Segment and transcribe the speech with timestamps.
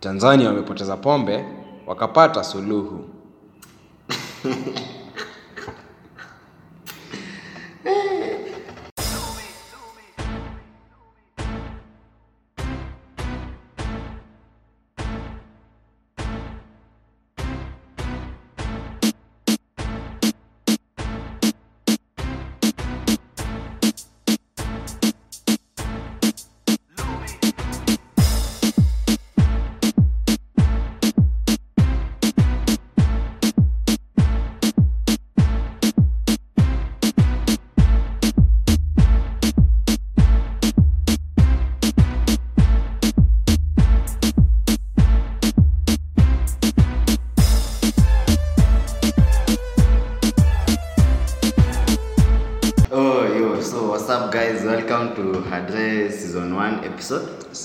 [0.00, 1.44] Tanzania wamepoteza pombe
[1.86, 3.04] wakapata suluhu.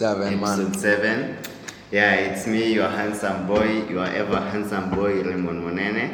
[0.05, 0.69] episode.
[0.69, 0.73] Man.
[0.73, 1.35] 7.
[1.91, 6.09] Yeah, it's me, your handsome boy, your ever handsome boy, Raymond Monene.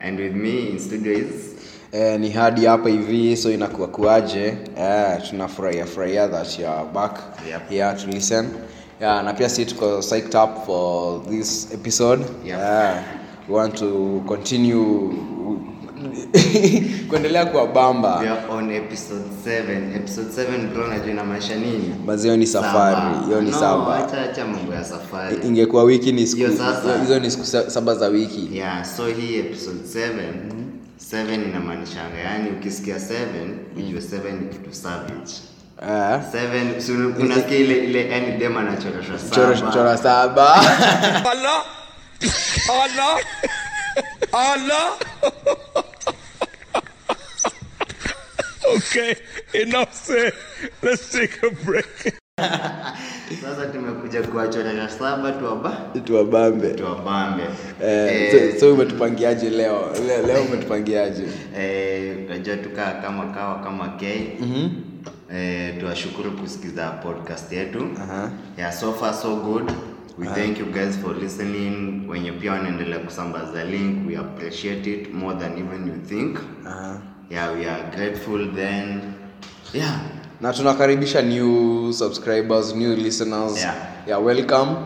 [0.00, 1.52] And with me in studio is.
[1.92, 7.18] Eh, ni hadi hapa hivi so inakuwa kuaje eh, tunafurahia furahia that you are back
[7.48, 7.68] Yep.
[7.70, 8.48] here to listen
[9.00, 12.58] yeah, na pia si tuko psyched up for this episode Yep.
[12.58, 13.02] yeah,
[13.48, 15.12] we want to continue
[17.08, 19.96] kuendelea kuwa bamba We are on episode 7.
[19.96, 21.94] Episode 7 bro, najua inamaanisha nini?
[22.06, 24.08] mazio ni safari hiyo ni no, saba
[25.44, 26.20] ingekuwa wiki ni
[27.00, 30.10] hizo ni siku saba za wiki Yeah, so hii episode 7
[31.12, 32.98] 7 inamaanishanga yani ukisikia 7
[33.76, 35.32] ujue 7 ni kitu savage.
[35.82, 39.18] eh, Seven, si una- unasikia ile ile yani dem anachoreshwa
[39.70, 39.96] chora, saba.
[39.96, 40.54] saba
[41.30, 41.64] Allah!
[42.84, 43.18] Allah!
[44.32, 44.92] Allah!
[48.76, 49.14] Okay,
[49.54, 50.32] enough said.
[50.82, 52.14] Let's take a break.
[53.42, 55.70] Sasa tumekuja kuwachoresha saba tuwaba
[56.04, 57.42] tuwabambe tuwabambe.
[57.84, 61.24] eh, so, so umetupangiaje leo leo, leo umetupangiaje
[61.58, 64.36] eh, unajua tukaa kama kawa kama K.
[65.34, 67.88] Eh, tuwashukuru kusikiza podcast yetu.
[68.02, 68.30] Aha.
[68.58, 69.72] Yeah, so far so good.
[70.18, 72.04] We thank you guys for listening.
[72.08, 76.38] Wenye pia wanaendelea kusambaza link, we appreciate it more than even you think.
[76.66, 77.00] Aha.
[77.30, 79.14] Yeah, we are grateful then.
[79.72, 80.00] Yeah.
[80.40, 83.56] na tunakaribisha new subscribers new listeners.
[83.56, 83.74] Yeah.
[84.06, 84.76] yeah welcome.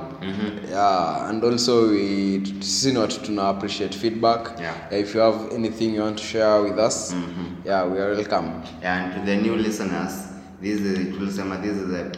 [0.71, 4.61] Yeah and also we sisi ni watu tuna appreciate feedback.
[4.61, 5.01] Yeah.
[5.01, 7.15] if you have anything you want to share with us
[7.65, 8.49] yeah we are welcome.
[8.83, 10.13] And to the new listeners
[10.63, 12.11] this is tulisema this is a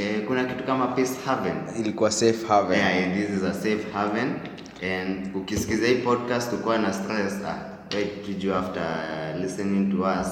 [0.00, 1.56] eh, kuna kitu kama peace haven.
[1.80, 2.78] Ilikuwa safe haven.
[2.78, 4.40] Yeah, yeah, this is a safe haven.
[4.82, 10.26] And ukisikiza hii podcast ukuwa na stress ah, wait tujue after uh, listening to us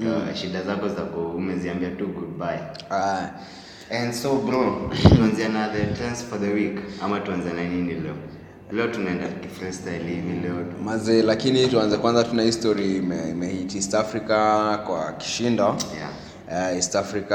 [0.00, 0.34] mm.
[0.34, 2.60] shida zako zako umeziambia tu goodbye.
[2.90, 3.24] Uh,
[4.00, 6.78] and so bro tuanzia na the trends for the week.
[7.02, 8.14] Ama tuanze na nini leo?
[8.72, 10.54] Leo tunaenda kifrestyle hivi leo.
[10.84, 15.76] Maze lakini tuanze kwanza tuna history imehit east africa kwa kishindo.
[15.96, 16.10] Yeah.
[16.70, 17.32] Uh, east africa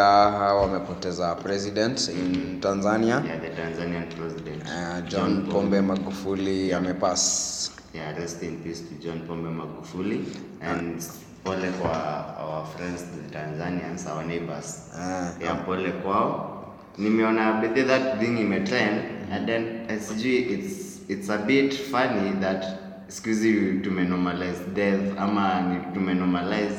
[0.62, 3.24] wamepoteza president in tanzania.
[3.26, 4.64] Yeah the tanzanian president.
[4.64, 5.82] Uh, john pombe.
[5.82, 10.26] Magufuli amepass Yeah, rest in peace to John Pombe Magufuli
[10.62, 11.00] and
[11.44, 14.90] pole kwa our friends the Tanzanians, our neighbors.
[14.96, 16.74] Ah, yeah, pole kwao.
[16.98, 22.66] Nimeona bethe that thing imetrend and then eh, sijui it's it's a bit funny that
[23.08, 26.76] siku hizi tumenormalize death ama tumenormalize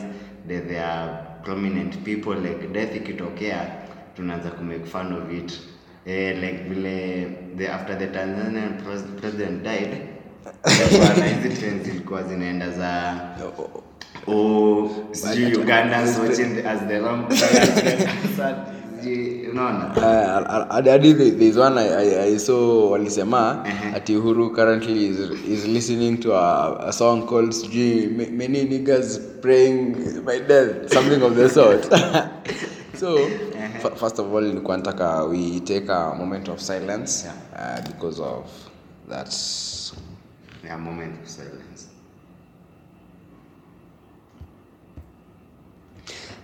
[0.48, 1.08] death ya
[1.44, 3.66] prominent people like death ikitokea
[4.16, 5.60] tunaanza kumake fun of it.
[6.06, 7.26] Eh, like vile
[7.56, 8.82] the after the Tanzanian
[9.20, 10.13] president died
[11.44, 13.14] hizi trend zilikuwa zinaenda za
[15.12, 17.24] sijui Ugandans watching as the wrong
[19.00, 19.84] sijui, unaona?
[20.68, 23.96] Hadi hadi there's one I, I, I saw walisema Ehe.
[23.96, 25.18] ati Uhuru currently is,
[25.48, 31.34] is listening to a, a song called sijui many niggas praying my death something of
[31.36, 31.86] the sort.
[33.00, 38.22] So f- first of all nilikuwa nataka we take a moment of silence uh, because
[38.22, 38.44] of
[39.10, 39.32] that
[40.64, 41.88] yeah, moment of silence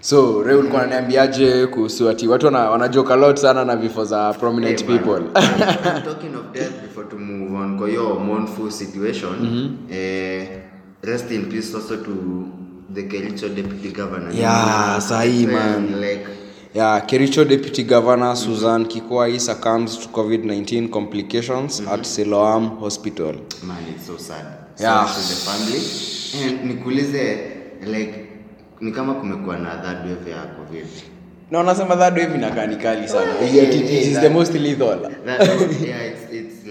[0.00, 4.32] so re ulikuwa naniambiaje kuhusu ati watu wana, wanajoke a lot sana na vifo za
[4.34, 5.20] prominent Hey, people.
[6.04, 10.48] Talking of death before to move on kwa hiyo mournful situation eh,
[11.02, 12.12] rest in peace also to
[12.94, 14.32] the Kericho deputy governor.
[14.34, 16.00] Yeah, sahi, man.
[16.00, 16.26] like
[16.72, 23.32] Yeah, Kericho Deputy Governor Susan Kikwai succumbs to COVID-19 complications at Siloam Hospital.
[23.64, 24.46] man it's so sad
[24.78, 25.04] Yeah.
[25.06, 25.80] Sad to the family
[26.46, 27.50] and nikuulize
[27.86, 28.14] like
[28.80, 30.86] ni kama kumekuwa na third wave ya covid
[31.50, 33.32] Na unasema third wave inakaa ni kali sana.
[33.40, 35.00] Yeah, Yet it it is that- the most lethal.
[35.26, 35.40] That,
[35.82, 36.66] yeah, it's, it's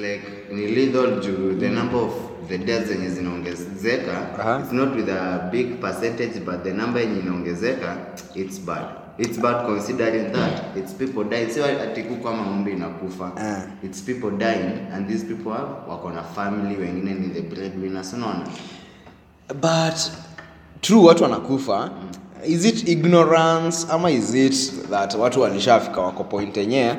[0.51, 2.13] ni lethal juu the number of
[2.47, 4.59] the deaths zenye zinaongezeka Aha.
[4.63, 7.97] it's not with a big percentage but the number yenye inaongezeka
[8.35, 8.85] it's bad
[9.19, 11.49] it's bad considering that it's people dying.
[11.49, 13.85] Sio ati kuku ama ng'ombe inakufa uh.
[13.85, 18.47] it's people dying and these people have wako na family wengine ni the breadwinners unaona?
[19.47, 20.11] But
[20.81, 21.91] true watu wanakufa.
[22.45, 26.97] Is it ignorance ama is it that watu walishafika wako point yenyewe?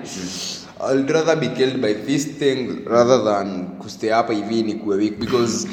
[0.93, 5.19] I'd rather be killed by this thing rather than kustay hapa hivi ni kuwe weak
[5.19, 5.69] because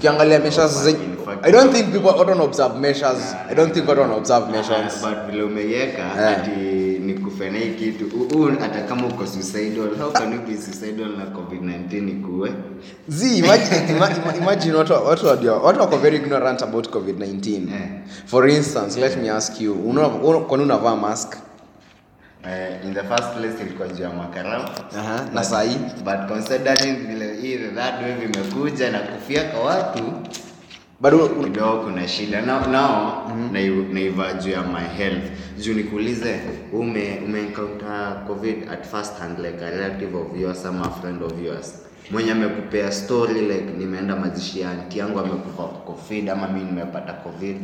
[0.00, 4.00] tukiangalia measures zenye- I don't think people watu wana observe measures I don't think watu
[4.00, 6.32] wana observe measures but vile umeiweka Yeah.
[6.40, 6.50] ati
[7.06, 11.08] ni kufanya hii kitu u- u- hata kama uko suicidal how can you be suicidal
[11.08, 12.50] na covid-19 ikuwe
[13.08, 17.50] Z, imagine, ima, ima- imagine watu, watu, watu, watu wako very ignorant about COVID-19.
[17.70, 17.82] yeah.
[18.26, 21.36] For instance, let me ask you, unaona una- kwani unavaa mask?
[22.46, 24.62] Uh, in the first place ilikuwa juu ya makarau
[24.98, 25.76] Aha, na sahi?
[26.04, 30.02] but considering vile hii that wave imekuja na kufiaka watu
[31.00, 32.42] Bado kidogo kuna shida.
[32.42, 33.94] Nao nao mm-hmm.
[33.94, 35.24] naivaa juu ya my health.
[35.58, 36.40] Juu nikuulize
[36.72, 41.32] ume umeencounter covid at first hand like a relative of yours ama a friend of
[41.44, 41.74] yours?
[42.10, 47.56] Mwenye amekupea story like nimeenda mazishi ya anti yangu amekufa covid ama mi nimepata covid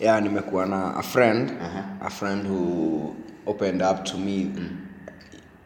[0.00, 1.84] yeah, nimekuwa na a friend, Aha.
[2.00, 3.14] a friend who
[3.46, 4.50] opened up to me.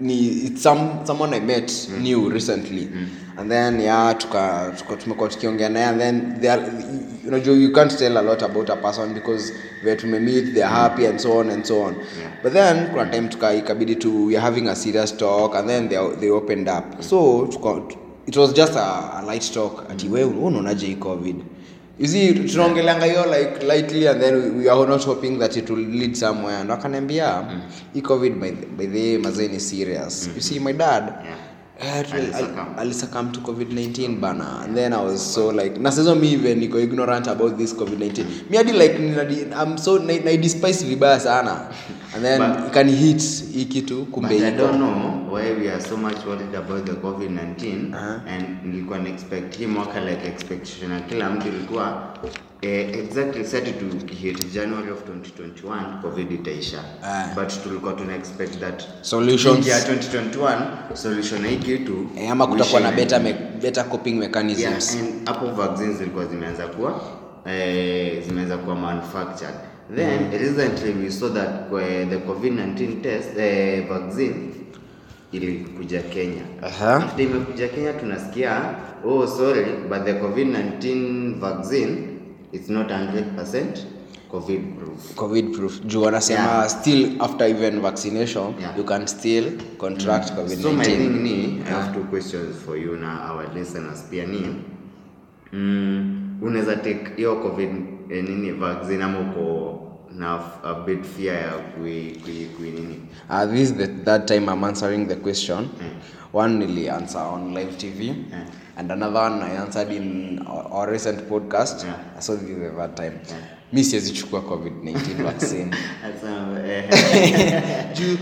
[0.01, 2.89] Ni it's some someone I met new recently.
[3.37, 6.61] And then yeah, tuka, tuka tumekuwa tukiongea naye and then they are,
[7.25, 9.53] you know you, you can't tell a lot about a person because
[9.83, 11.95] where to meet they're happy and so on and so on.
[11.95, 12.31] Yeah.
[12.43, 15.89] But then kuna time tuka ikabidi to we are having a serious talk and then
[15.89, 17.03] they they opened up.
[17.03, 17.97] So tuka,
[18.27, 21.37] it was just a, a light talk ati wewe unaonaje hii covid
[22.03, 25.89] you see tunaongeleanga hiyo like lightly and then we, are not hoping that it will
[25.89, 26.57] lead somewhere.
[26.61, 27.45] And wakaniambia
[27.95, 30.31] hii covid by the, by the way mazee ni serious.
[30.37, 31.05] You see my dad
[31.83, 31.99] Yeah.
[31.99, 32.59] eh, Alisakam.
[32.59, 34.61] al- alisakam to covid-19 bana.
[34.65, 38.25] And then i was so like na sahizo mi even niko ignorant about this covid-19
[38.51, 38.95] mi hadi like
[39.63, 41.61] i'm so na, na despise vibaya sana.
[42.15, 43.23] And then But- ikanihit
[43.55, 44.57] hii kitu kumbe But I iko.
[44.59, 48.21] don't know why we are so much worried about the COVID-19 Aha.
[48.27, 52.15] and nilikuwa na expect hii mwaka like expectation ya kila mtu ilikuwa
[52.61, 56.85] eh, exactly set to hit January of 2021 COVID itaisha.
[57.05, 57.29] Ah.
[57.35, 59.67] But tulikuwa tuna expect that Solutions.
[59.67, 63.33] ya 2021 solution hii kitu Eh, ama kutakuwa na better, me,
[63.63, 67.01] better coping Yeah, and hapo vaccines zilikuwa zimeanza kuwa
[67.47, 69.55] eh, zimeanza kuwa manufactured
[69.97, 74.62] then recently we saw that uh, the covid-19 test uh, vaccine
[75.33, 76.97] ilikuja kenya Aha.
[76.97, 78.75] after imekuja kenya tunasikia
[79.05, 81.97] oh sorry but the covid-19 vaccine
[82.53, 83.63] it's not 100%
[84.31, 86.69] covid proof covid proof juu wanasema Yeah.
[86.69, 88.79] still after even vaccination Yeah.
[88.79, 89.45] you can still
[89.79, 94.05] contract covid-19 so my thing ni i have two questions for you na our listeners
[94.11, 94.47] pia ni
[95.53, 97.71] mm, unaweza take hiyo covid
[98.11, 99.79] eh, nini vaccine ama uko
[100.17, 102.99] na a bit fear ya kui, kui, kui nini
[103.31, 105.71] Uh, this is the third time I'm answering the question.
[106.33, 108.15] One nili answer on live TV,
[108.77, 111.85] and another one I answered in our, recent podcast.
[111.85, 112.19] Yeah.
[112.21, 113.21] So this is the third time.
[113.73, 115.75] Mi siwezi chukua COVID-19 vaccine.
[116.65, 118.17] Eh, Juu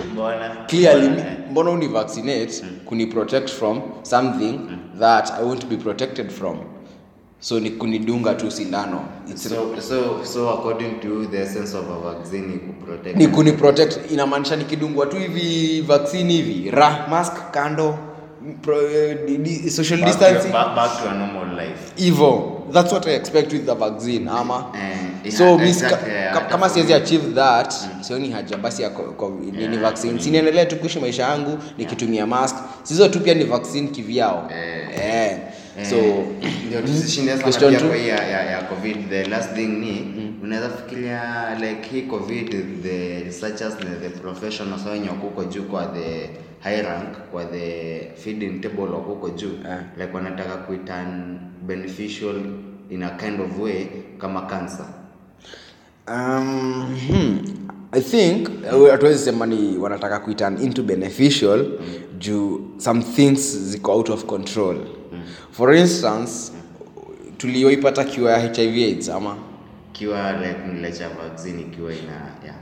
[0.68, 1.38] clearly Mbona, eh?
[1.38, 4.58] mi- mbona uni vaccinate kuni protect from something
[4.98, 6.58] that I won't be protected from.
[7.40, 9.04] So ni kunidunga tu sindano.
[9.34, 13.16] So, so, so according to the essence of a vaccine ni kuprotect.
[13.16, 13.52] Ni kuni
[14.12, 16.70] inamaanisha nikidungwa tu hivi vaccine hivi.
[16.70, 17.98] Ra mask kando
[18.62, 21.92] pro, eh, di, di, social back, distancing back, back to a normal life.
[21.96, 24.72] Hivo that's what i expect with the vaccine ama.
[24.74, 28.90] Yeah, so yeah, exactly, yeah, ka- kama siwezi achieve that sioni haja basi ya
[29.52, 30.20] nini Yeah, vaccine.
[30.20, 32.56] siniendelee tu kuishi maisha yangu nikitumia mask.
[32.82, 34.48] Sizo tu pia ni vaccine kivyao.
[35.02, 35.38] Eh.
[35.84, 35.96] So
[36.66, 39.08] ndio tusishinde sana pia kwa hii ya, ya, ya covid.
[39.08, 40.06] The last thing ni
[40.42, 42.50] unaweza fikiria like hii covid
[42.82, 48.60] the researchers na the professionals wenye wakuko juu kwa the high rank kwa the feeding
[48.60, 50.00] table wakuko juu uh.
[50.02, 52.36] like wanataka kuitan beneficial
[52.90, 53.86] in a kind of way
[54.18, 54.86] kama cancer.
[56.08, 61.66] Um, hmm, I think uh, hatuwezi sema ni wanataka kuitan into beneficial
[62.20, 64.76] juu some things ziko out of control.
[65.50, 66.52] For instance
[67.36, 69.36] tulioipata kiwa ya hiv aids ama
[69.94, 72.12] ikiwa like nilecha vaccine ikiwa ina
[72.44, 72.56] yeah.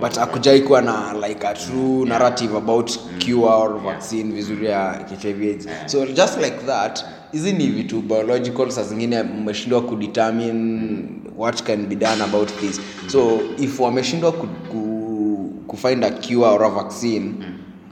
[0.00, 5.42] But- akujai kuwa na like a true narrative about cure or vaccine vizuri ya hiv
[5.42, 5.68] aids.
[5.86, 10.94] So just like that hizi ni vitu biological saa zingine mmeshindwa kudetermine
[11.36, 12.80] what can be done about this.
[13.06, 17.34] So if wameshindwa ku, ku, kufind a cure or a vaccine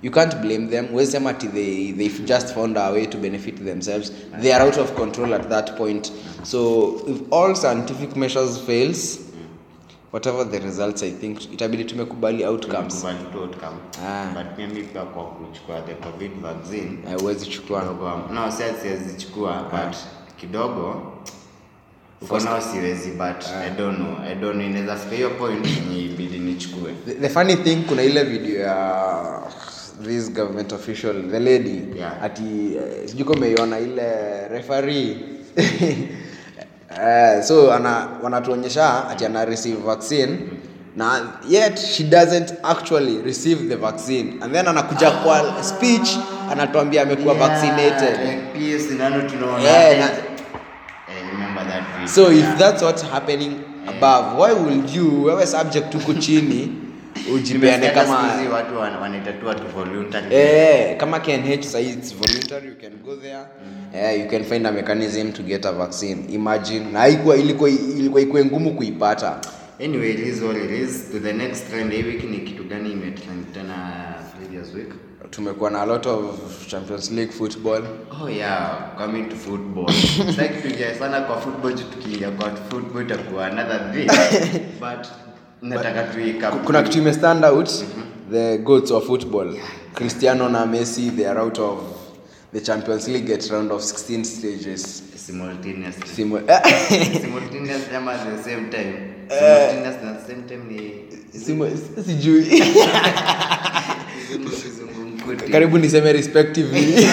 [0.03, 0.95] you can't blame them.
[0.95, 4.13] Wesema ti ati they, they've just found a way to benefit themselves.
[4.41, 6.13] They are out of control at that point.
[6.43, 9.33] So if all scientific measures fails
[10.13, 13.03] whatever the results i think itabidi tumekubali outcomes.
[13.03, 13.15] But
[15.39, 16.99] kuchukua the covid vaccine.
[17.21, 17.81] Huwezi chukua.
[17.81, 19.97] Kidogo no si ati siwezi but
[20.37, 21.13] kidogo
[22.23, 24.17] uko nao siwezi but i don't know.
[24.27, 24.67] I don't know.
[24.67, 25.67] Inaweza fika hiyo point
[25.97, 26.93] ibidi nichukue.
[27.07, 29.43] The, the funny thing kuna ile video ya
[30.05, 32.23] this government official the lady Yeah.
[32.23, 34.09] ati uh, sijui kama umeiona ile
[34.49, 35.17] referee
[36.91, 40.39] uh, so ana wanatuonyesha ati ana receive vaccine
[40.97, 46.17] na yet she doesn't actually receive the vaccine and then anakuja kwa speech
[46.51, 48.43] anatuambia amekuwa vaccinated like
[49.65, 52.09] Yeah, na- eh, remember that video.
[52.09, 52.59] so if Yeah.
[52.59, 53.53] that's what's happening
[53.89, 56.73] above why would you wewe subject tuko chini
[57.35, 58.17] ujipeane kama
[58.53, 60.37] watu wanaitatua tu voluntary.
[60.37, 63.45] Eh, kama KNH sahi it's voluntary you can go there.
[63.95, 66.25] Eh, you can find a mechanism to get a vaccine.
[66.33, 69.41] Imagine na ilikuwa ilikuwa ilikuwa ikuwe ngumu kuipata.
[69.85, 71.11] Anyway it is what it is.
[71.13, 73.75] To the next trend hii wiki ni kitu gani imetrend tena
[74.39, 74.89] previous week?
[75.31, 77.83] Tumekuwa na a lot of champions league football.
[78.23, 79.87] Oh yeah coming to football.
[80.27, 84.07] Like tuingia sana kwa football tukiingia kwa football itakuwa another thing.
[84.85, 85.07] But
[85.63, 87.71] nataka tuika kuna kitu ime stand out
[88.31, 89.57] the goats of football.
[89.95, 91.79] Cristiano na messi they are out of
[92.53, 95.03] the champions league at round of 16 stages.
[95.17, 96.43] Simultaneously Simu-
[97.23, 98.95] simultaneous ama the same time.
[99.29, 101.05] Simultaneous at the same time ni
[102.05, 102.63] sijui.
[105.53, 106.95] Karibu niseme respectively.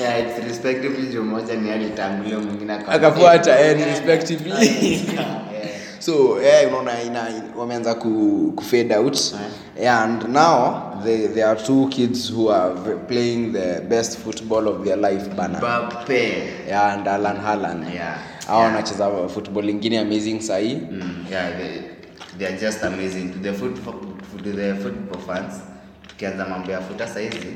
[0.00, 4.52] Yeah it's respectively moja ni alitangulia mwingine akafuata eh, respectively.
[5.14, 5.47] Yeah.
[6.08, 9.18] So yeah, unaona ina wameanza ku, ku fade out
[9.80, 12.74] yeah, and now they, there are two kids who are
[13.08, 16.42] playing the best football of their life bana Mbappe.
[16.68, 18.18] yeah, and Alan Haaland Yeah.
[18.46, 18.66] hao Yeah.
[18.74, 21.80] wanacheza football ingine amazing sahii Mm, yeah, they,
[22.38, 23.94] they are just amazing to the football,
[24.44, 25.54] to the football fans.
[26.08, 27.46] Tukianza mambo ya futa saizi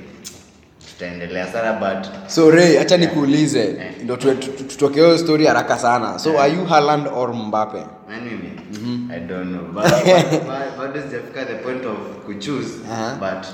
[0.93, 1.47] tutaendelea.
[1.53, 3.77] Sana but so Ray acha nikuulize.
[4.05, 6.19] Ndo tu- tu- tutoke hiyo story haraka sana.
[6.19, 7.87] So are you Haaland or Mbappe?
[8.09, 9.13] Nani mimi?
[9.15, 9.63] I don't know.
[9.73, 11.97] But but- but- bado sijafika the point of
[12.27, 13.17] kuchoose Aha.
[13.21, 13.47] but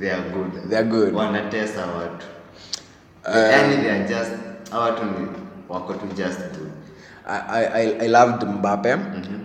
[0.00, 0.68] they are good.
[0.68, 1.14] They are good.
[1.14, 2.26] wanatesa watu.
[3.52, 4.30] Yani they are just
[4.70, 5.02] hawa watu
[5.68, 6.71] wako tu just good
[7.26, 8.96] I, I, I- loved Mbappe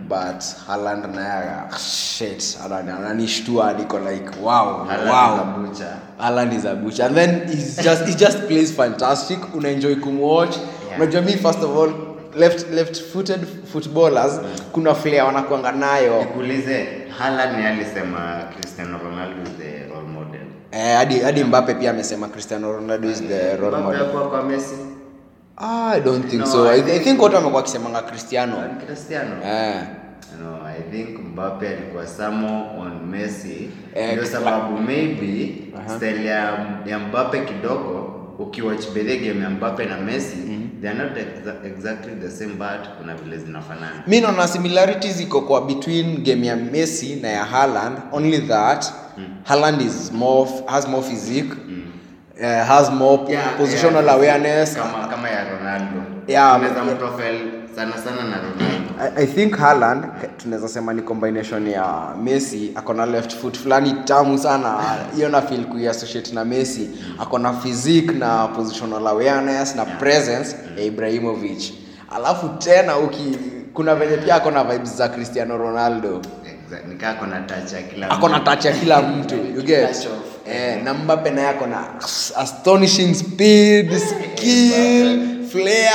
[0.08, 5.96] but Haaland naye shit Haaland ananishtua niko like wow Haaland wow is a butcher.
[6.18, 7.04] Haaland is a butcher.
[7.06, 9.38] And then he's just he just plays fantastic.
[9.54, 10.56] Unaenjoy kumwatch.
[10.56, 10.96] Yeah.
[11.00, 11.92] unajua mi first of all
[12.36, 14.40] left left footed footballers
[14.72, 16.18] kuna flair wanakuanga nayo.
[16.18, 20.40] Nikuulize Haaland ni alisema Cristiano Ronaldo is the role model?
[20.72, 24.06] Eh, hadi hadi Mbappe pia amesema Cristiano Ronaldo is the role model.
[24.30, 24.74] kwa Messi
[25.58, 28.56] ah, I don't think No, so I I, think watu wamekuwa wakisemanga Cristiano.
[28.86, 29.30] Cristiano.
[29.44, 29.74] Eh.
[30.42, 33.70] No, I think Mbappe alikuwa samo on Messi.
[33.94, 35.54] Eh, ndio sababu maybe
[35.96, 40.36] style ya, ya Mbappe kidogo ukiwatch bedhe game ya Mbappe na Messi
[40.80, 44.02] they are not exa exactly the same but kuna vile zinafanana.
[44.06, 47.98] Mimi naona similarities iko kwa between game ya messi na ya Haaland.
[48.12, 48.92] Only that
[49.44, 51.52] Haaland is more has more physique
[52.40, 54.74] uh, has more Yeah, positional yeah, awareness.
[54.76, 56.02] Kama kama ya Ronaldo.
[56.26, 56.84] Yeah, yeah.
[56.94, 57.40] mprofile
[57.76, 58.88] sana sana na Ronaldo.
[59.00, 60.04] I, I think Haaland
[60.36, 64.74] tunaweza sema ni combination ya Messi akona left foot fulani tamu sana.
[65.16, 66.90] Hiyo na feel kuiassociate na Messi.
[67.18, 71.72] Akona physique na positional awareness na presence ya Ibrahimovic.
[72.16, 73.38] Alafu tena uki
[73.74, 76.22] kuna venye pia akona vibes za Cristiano Ronaldo.
[76.68, 76.86] Exact.
[76.88, 79.34] nikaa kona touch ya kila touch ya kila mtu.
[79.34, 80.08] You get
[80.50, 81.94] eh, na mbape naye akona
[82.36, 85.92] astonishing speed skill flair.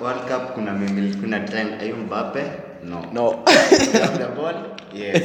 [0.00, 1.74] World Cup- kuna mimi kuna trend.
[1.80, 2.42] Are you Mbappe?
[2.84, 3.04] No.
[3.12, 3.42] No.
[3.92, 4.54] Grab the ball?
[4.94, 5.22] Yes.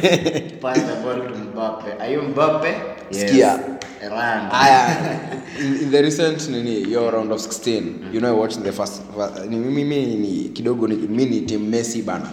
[0.62, 2.00] Pass the ball to Mbappe.
[2.02, 2.74] Are you Mbappe?
[3.12, 3.32] Yes.
[3.32, 3.80] Skia.
[4.10, 4.50] Run.
[4.52, 5.20] Aya.
[5.60, 9.02] In, in the recent nini your round of 16 you know I watched the first
[9.16, 9.84] first mimi
[10.16, 12.30] ni kidogo ni mimi ni team Messi bana.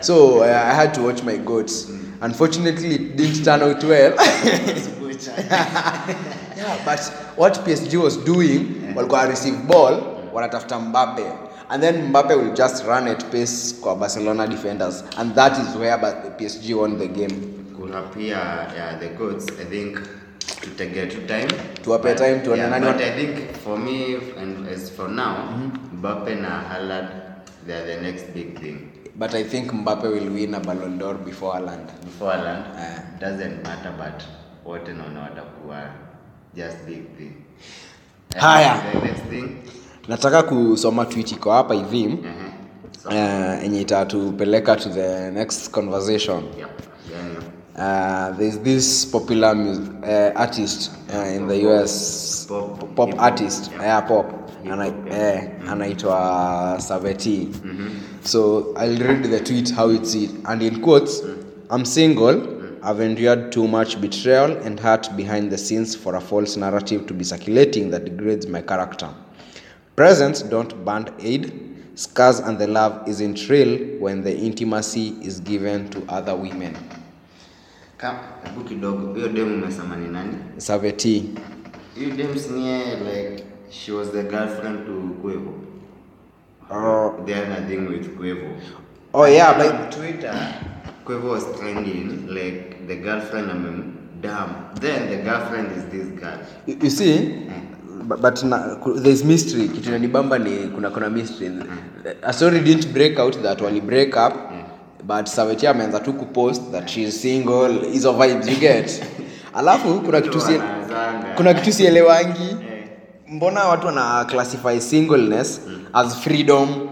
[0.00, 1.88] So uh, I had to watch my goats.
[2.22, 4.14] Unfortunately it didn't turn out well
[6.56, 7.00] yeah, but
[7.36, 8.60] what PSG was doing
[8.96, 11.24] walikuwa receive ball wanatafuta Mbappe.
[11.70, 15.04] And then Mbappe will just run at pace kwa Barcelona defenders.
[15.16, 15.98] And that is where
[16.38, 17.54] PSG won the game.
[17.76, 18.36] Kuna pia
[18.76, 19.98] yeah, the goats i think
[20.60, 21.48] tutege tu time.
[21.82, 25.98] Tuwape time tuone yeah, nani but i think for me and as for now mm-hmm.
[25.98, 27.08] Mbappe na Haaland
[27.66, 28.76] they are the next big thing.
[29.16, 31.86] But i think mbappe will win a ballon d'or before Haaland.
[32.04, 32.64] before Haaland?
[32.76, 34.22] Uh, doesn't matter but
[34.68, 35.82] wote naona watakuwa
[36.54, 37.32] just big thing.
[38.36, 38.82] Haya.
[38.92, 39.48] the next thing.
[40.08, 42.18] Nataka kusoma tweet iko hapa hivi.
[43.02, 46.42] So, uh, itatupeleka to the next conversation.
[46.58, 46.68] Yeah,
[47.12, 47.36] yani,
[47.76, 53.70] uh, there's this popular uh, artist uh, in the us Pop- pop hip-hop, artist.
[53.72, 53.82] Yeah.
[53.82, 54.26] yeah, pop.
[54.70, 57.48] Ana- eh, anaitwa saveti.
[58.24, 61.22] So i'll read the tweet how it's it and in quotes
[61.70, 62.57] i'm single
[62.88, 67.12] i've endured too much betrayal and hurt behind the scenes for a false narrative to
[67.12, 69.10] be circulating that degrades my character.
[69.94, 71.52] Presents don't band aid.
[71.96, 76.74] Scars and the love isn't real when the intimacy is given to other women.
[78.44, 79.14] Hebu kidogo.
[79.14, 80.34] Hiyo dem umesema ni nani?
[80.56, 81.30] Saveti
[81.94, 84.92] hiyo dem sinie like she was the girlfriend to
[85.22, 85.54] Quavo.
[86.70, 87.24] Oh.
[87.68, 88.08] thing with
[89.14, 90.54] oh yeah but Twitter
[91.08, 93.76] Quavo was trending like the girlfriend amem
[94.20, 94.50] damn
[94.82, 97.48] then the girlfriend is this girl you, you see?
[98.08, 98.58] But, but na,
[99.04, 99.68] there's mystery.
[99.68, 101.50] Kitu nanibamba ni kuna kuna mystery.
[102.22, 104.34] A story didn't break out that wali break up.
[105.04, 107.68] But saveti ameanza tu kupost that she is single.
[107.92, 109.02] Hizo vibes you get?
[109.54, 110.60] Alafu kuna kitu si,
[111.36, 112.50] kuna kitu sielewangi.
[112.50, 112.88] Eh,
[113.28, 115.60] mbona watu wana classify singleness
[115.92, 116.88] as freedom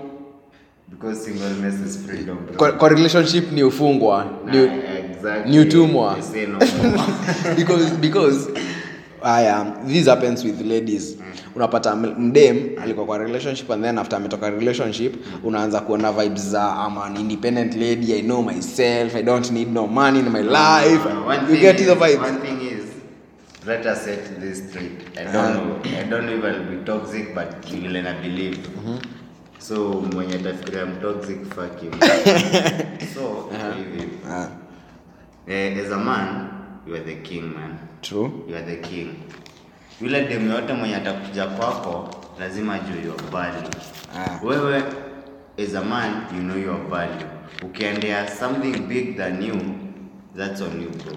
[0.90, 2.56] because singleness is freedom bro.
[2.56, 5.50] kwa, kwa relationship ni ufungwa ni, Ah, exactly.
[5.52, 6.16] ni utumwa
[6.48, 6.58] no
[7.56, 8.48] because because
[9.22, 11.16] haya this happens with ladies
[11.54, 15.14] unapata mdem alikuwa kwa relationship and then after ametoka relationship
[15.44, 19.86] unaanza kuona vibes za I'm an independent lady I know myself I don't need no
[19.86, 22.84] money in my life one you get is- the vibes One thing is,
[23.66, 25.18] let us set this straight.
[25.18, 25.76] I don't know.
[26.00, 28.58] I don't know if I'll be toxic, but vile na believe.
[29.58, 31.38] So mwenye atafikiria mtoxic
[31.80, 31.92] him.
[33.14, 34.08] so hivi.
[34.30, 34.48] Ah,
[35.48, 36.48] Eh, as a man,
[36.86, 37.78] you are the king, man.
[38.02, 39.14] true You are the king.
[40.00, 42.08] Yule demu yote mwenye atakuja kwako
[42.40, 43.68] lazima ajue your value.
[44.16, 44.40] Ah.
[44.44, 44.82] Wewe
[45.58, 47.26] as a man, you know your value.
[47.62, 49.54] Ukiendea something big than you,
[50.36, 51.16] that's on you bro.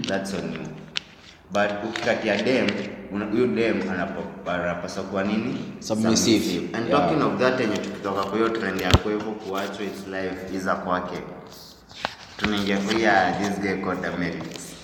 [0.00, 0.60] That's on you.
[1.54, 2.66] But ukikatia dem,
[3.30, 3.82] huyu dem
[4.46, 5.58] anapaswa kuwa nini?
[5.80, 6.68] Submissive.
[6.76, 7.00] And Yeah.
[7.00, 10.74] talking of that yenye tukitoka kwa hiyo trend ya kwa hivyo kuachwa its life iza
[10.74, 11.16] kwake.
[12.36, 14.74] Tunaingia kwa ya this guy called Americans.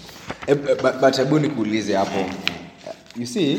[0.46, 2.24] e, but, but hebu nikuulize hapo
[3.16, 3.54] you see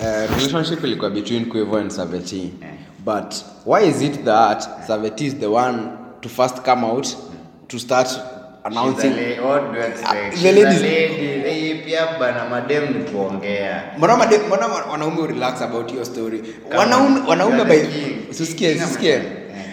[0.00, 2.52] uh, relationship ilikuwa between Quavo and Saveti
[3.04, 3.34] but
[3.66, 5.78] why is it that Saveti is the one
[6.20, 7.08] to first come out
[7.68, 8.08] to start
[8.64, 10.08] announcing She's a la- what do you expect?
[10.14, 11.42] Uh, the She's a ladies- lady.
[11.96, 13.82] Pia bana madem ni kuongea.
[13.98, 16.42] mbona madem mbona wanaume relax about your story
[16.78, 17.80] wanaume wanaume by
[18.30, 19.22] usisikie usisikie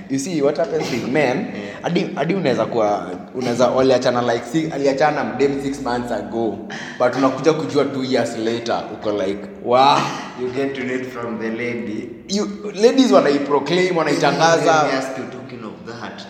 [0.10, 1.46] you see what happens with men
[1.82, 6.58] hadi hadi unaweza kuwa unaweza waliachana like si, aliachana mdem 6 months ago
[7.00, 9.98] but unakuja kujua 2 years later uko like wow
[10.42, 12.10] You get to read from the lady.
[12.30, 12.50] you,
[12.82, 16.22] ladies wanaiproclaim Let me wanaitangaza ask you, talking of that.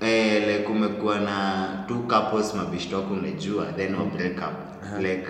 [0.00, 4.71] Eh, like kumekuwa na two couples mabishto unajua then wa break up.
[5.00, 5.26] Like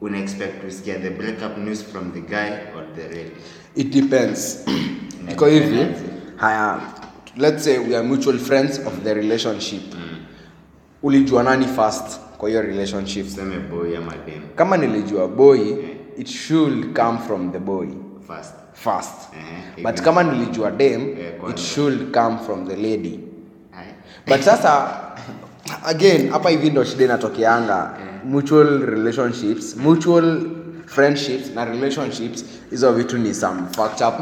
[0.00, 3.30] una expect kusikia the breakup news from the guy or the lady.
[3.76, 4.64] it depends.
[5.32, 5.86] Iko hivi
[6.36, 6.80] haya
[7.36, 9.82] let's say we are mutual friends of the relationship
[11.02, 13.26] ulijua nani first kwa hiyo relationship?
[13.26, 15.60] Tuseme boy ama dem kama nilijua boy
[16.18, 17.86] it should come from the boy.
[18.26, 18.54] First.
[18.72, 19.28] first.
[19.36, 23.20] Eh, but kama nilijua dem yeah, it should come from the lady.
[24.26, 24.88] But sasa
[25.84, 30.40] again hapa hivi ndo shida inatokeanga mutual relationships mutual
[30.86, 34.14] friendships na relationships hizo vitu ni some fucked up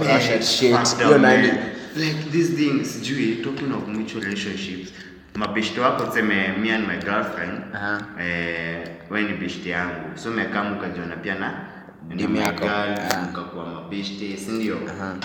[0.43, 0.43] shit
[0.77, 1.49] Fucked hiyo nani
[1.97, 4.93] like these things sijui talking of mutual relationships
[5.35, 8.01] mabeshto wako tuseme me and my girlfriend Aha.
[8.21, 11.53] eh, we ni beshte yangu so mekam ukajiona pia na
[12.09, 12.65] na yako.
[13.31, 15.17] mkakuwa mabeshte sindio -huh.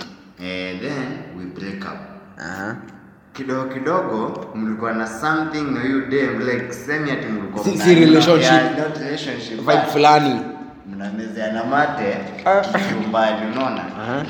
[0.45, 1.99] eh, then we break up
[2.39, 2.75] Aha.
[3.37, 8.51] Kidogo kidogo mlikuwa na something na hiyo dem like semi ati mlikuwa Si- si relationship.
[8.51, 10.41] Yeah, not relationship vibe fulani.
[10.87, 12.61] mnamezeana mate Ah.
[12.61, 13.83] kiumbali unaona?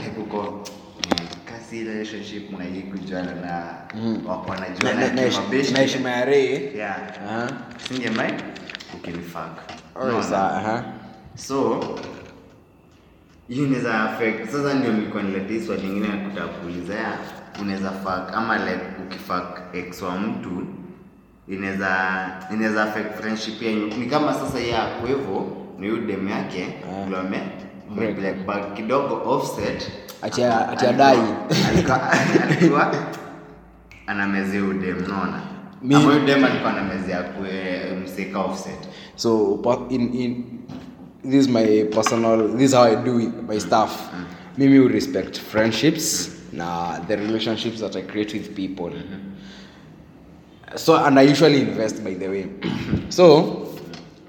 [0.03, 0.63] Like uko
[1.11, 3.63] eh, kasi relationship mnajii kujuana na
[4.29, 5.21] wako Na- wanajuana na- na
[5.73, 6.97] na heshima ya rei yeah.
[7.87, 8.33] Singe mai?
[8.95, 9.51] Ukinifak
[10.01, 10.83] Alright, sawa, aha.
[11.35, 11.79] so
[13.47, 17.17] hiyo inaweza affect sasa ndio nilikuwa niletea swali lingine ya kutaka kuuliza ya
[17.61, 20.63] unaweza fuck ama like ukifuck ex wa mtu
[21.47, 21.89] inaweza
[22.53, 25.45] inaweza affect friendship yenu ni kama sasa yeye ako hivyo
[25.79, 26.67] ni yule dem yake
[27.05, 27.41] ndio ame
[27.95, 28.17] Break.
[28.17, 29.91] like kidogo offset.
[30.21, 31.17] Acha acha dai.
[32.49, 32.91] alikuwa
[34.07, 35.41] anamezea udem naona
[35.83, 37.47] Ama huyu dem alikuwa anamezea kwa
[38.03, 38.87] msika offset.
[39.15, 40.43] So in, in
[41.23, 43.91] this is my personal this is how i do it, my stuff.
[44.57, 48.91] Mimi will respect friendships na the relationships that i create with people.
[50.75, 52.49] So and i usually invest by the way.
[53.09, 53.73] So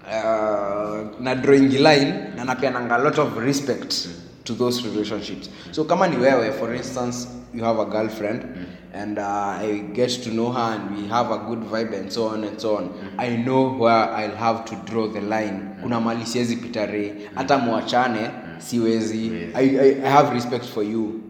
[0.07, 4.09] uh, na drawing line na napeananga a lot of respect
[4.45, 5.51] to those relationships.
[5.73, 10.31] So kama ni wewe for instance you have a girlfriend and uh, i get to
[10.31, 13.15] know her and we have a good vibe and so on and so on.
[13.19, 15.77] I know where i'll have to draw the line.
[15.83, 19.33] Kuna mali siwezi pitare hata mwachane siwezi.
[19.55, 21.28] I, I, i have respect for you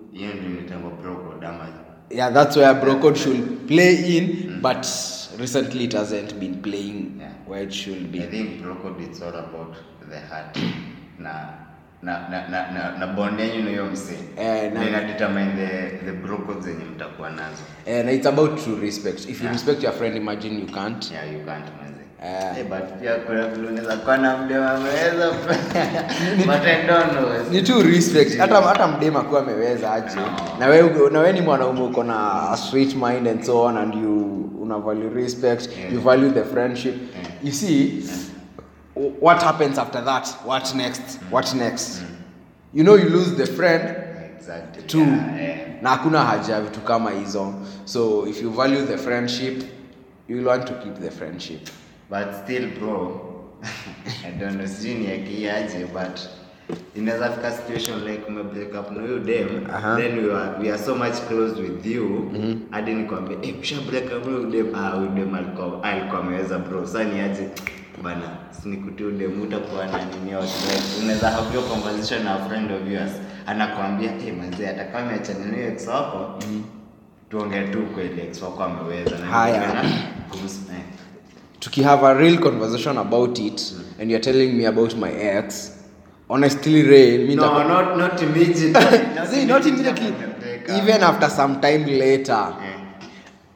[2.11, 4.85] yeah that's where bro code should play in but
[5.39, 7.33] recently it hasn't been playing Yeah.
[7.47, 8.23] where it should be.
[8.23, 9.75] I think broko it's all about
[10.11, 10.57] the heart.
[11.19, 11.33] Na
[12.03, 14.19] na na na, na, na bond yenu na hiyo msee.
[14.37, 17.63] Eh, na- na ina determine the the broko zenye mtakuwa nazo.
[17.87, 19.21] And it's about true respect.
[19.21, 19.53] If you Yeah.
[19.53, 21.11] respect your friend imagine you can't.
[21.13, 21.88] Yeah you can't manze
[22.23, 22.59] Eh.
[22.59, 22.67] Eh,
[27.51, 28.39] ni tu respect.
[28.39, 28.89] Hata hata
[29.23, 30.17] kuwa ameweza aje.
[30.59, 34.51] Na wewe na wewe ni mwanaume uko na sweet mind and so on and you
[34.61, 35.93] una value respect Yeah.
[35.93, 36.95] you value the friendship.
[36.95, 37.45] Yeah.
[37.45, 39.13] you see yeah.
[39.21, 40.29] what happens after that?
[40.45, 41.21] What next?
[41.31, 42.03] What next?
[42.75, 43.97] You know you lose the friend
[44.37, 44.83] exactly.
[44.83, 45.83] to yeah, yeah.
[45.83, 47.55] na hakuna haja ya vitu kama hizo.
[47.85, 49.63] So if you value the friendship
[50.29, 51.69] you'll want to keep the friendship
[52.11, 53.21] but still bro
[54.29, 56.21] i don't know sijui ni akiaje but
[56.97, 59.97] inaweza fika situation like ume break up na huyu dem Aha.
[59.97, 62.31] then we are, we are so much close with you
[62.71, 66.87] hadi nikwambia eh usha break up huyu dem ah huyu dem alikuwa alikuwa ameweza bro
[66.87, 67.49] sasa ni aje?
[68.03, 72.91] Bana sinikuti huyo dem utakuwa na nini like unaweza have your conversation na friend of
[72.93, 73.13] yours
[73.47, 76.39] anakuambia eh manze hata kama na ex wako
[77.31, 79.19] tuongee tu kweli ex wako ameweza.
[79.19, 79.61] Na Haya.
[79.61, 79.99] ningependa
[80.31, 80.69] kumsi-
[81.69, 85.75] tukihave a real conversation about it and you're telling me about my ex.
[86.31, 89.27] Honestly Ray, No, nitakuwa- not not immediately.
[89.31, 90.15] See, not immediately
[90.77, 92.81] even after some time later yeah.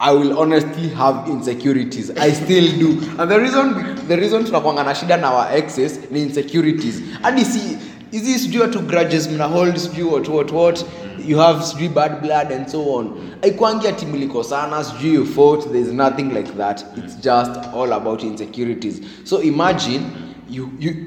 [0.00, 2.10] i will honestly have insecurities.
[2.10, 2.98] I still do.
[3.18, 7.02] And the reason the reason tunakwanga na shida na our exes ni insecurities.
[7.22, 7.78] Hadi si
[8.10, 10.84] hizi sijui watu grudges mna hold sijui what what what
[11.26, 13.12] you have sijui bad blood and so on.
[13.42, 16.84] Aikwangi ati mlikosana sijui you fought there's nothing like that.
[16.96, 19.00] It's just all about insecurities.
[19.24, 20.02] So imagine
[20.50, 21.06] you, you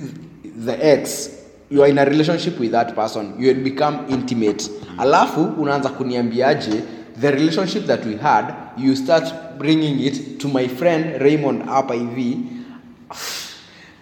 [0.66, 1.30] the ex
[1.70, 4.70] you are in a relationship with that person you had become intimate.
[4.98, 6.84] Alafu unaanza kuniambiaje
[7.22, 12.38] the relationship that we had you start bringing it to my friend raymond hivi.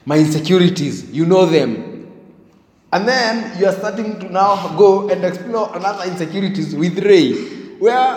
[0.05, 1.92] My insecurities you know them
[2.93, 7.33] and then you are starting to now go and explore another insecurities with ray
[7.79, 8.15] where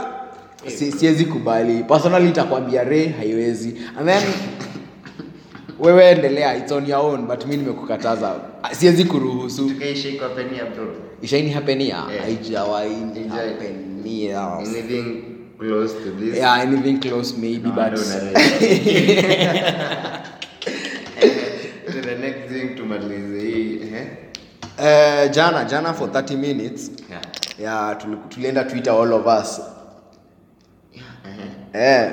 [0.67, 4.23] si- siwezi kubali personally itakwambia ray haiwezi and then
[5.79, 8.35] wewe endelea it's on your own but mi nimekukataza
[8.73, 10.87] siwezi kuruhusu Tukaishi kwa penia bro.
[11.23, 12.25] ishaini hapenia Yeah.
[12.25, 13.77] haijawaini Haijai.
[14.59, 15.23] Anything
[15.59, 16.37] close to this.
[16.37, 18.03] yeah anything close maybe No, but know.
[21.87, 23.81] To the next thing tumalize hii.
[23.97, 24.07] eh?
[24.79, 27.23] Uh, jana jana for 30 minutes Yeah.
[27.59, 29.61] yeah tuli- tulienda twitter all of us
[31.75, 32.03] Eh.
[32.07, 32.11] eh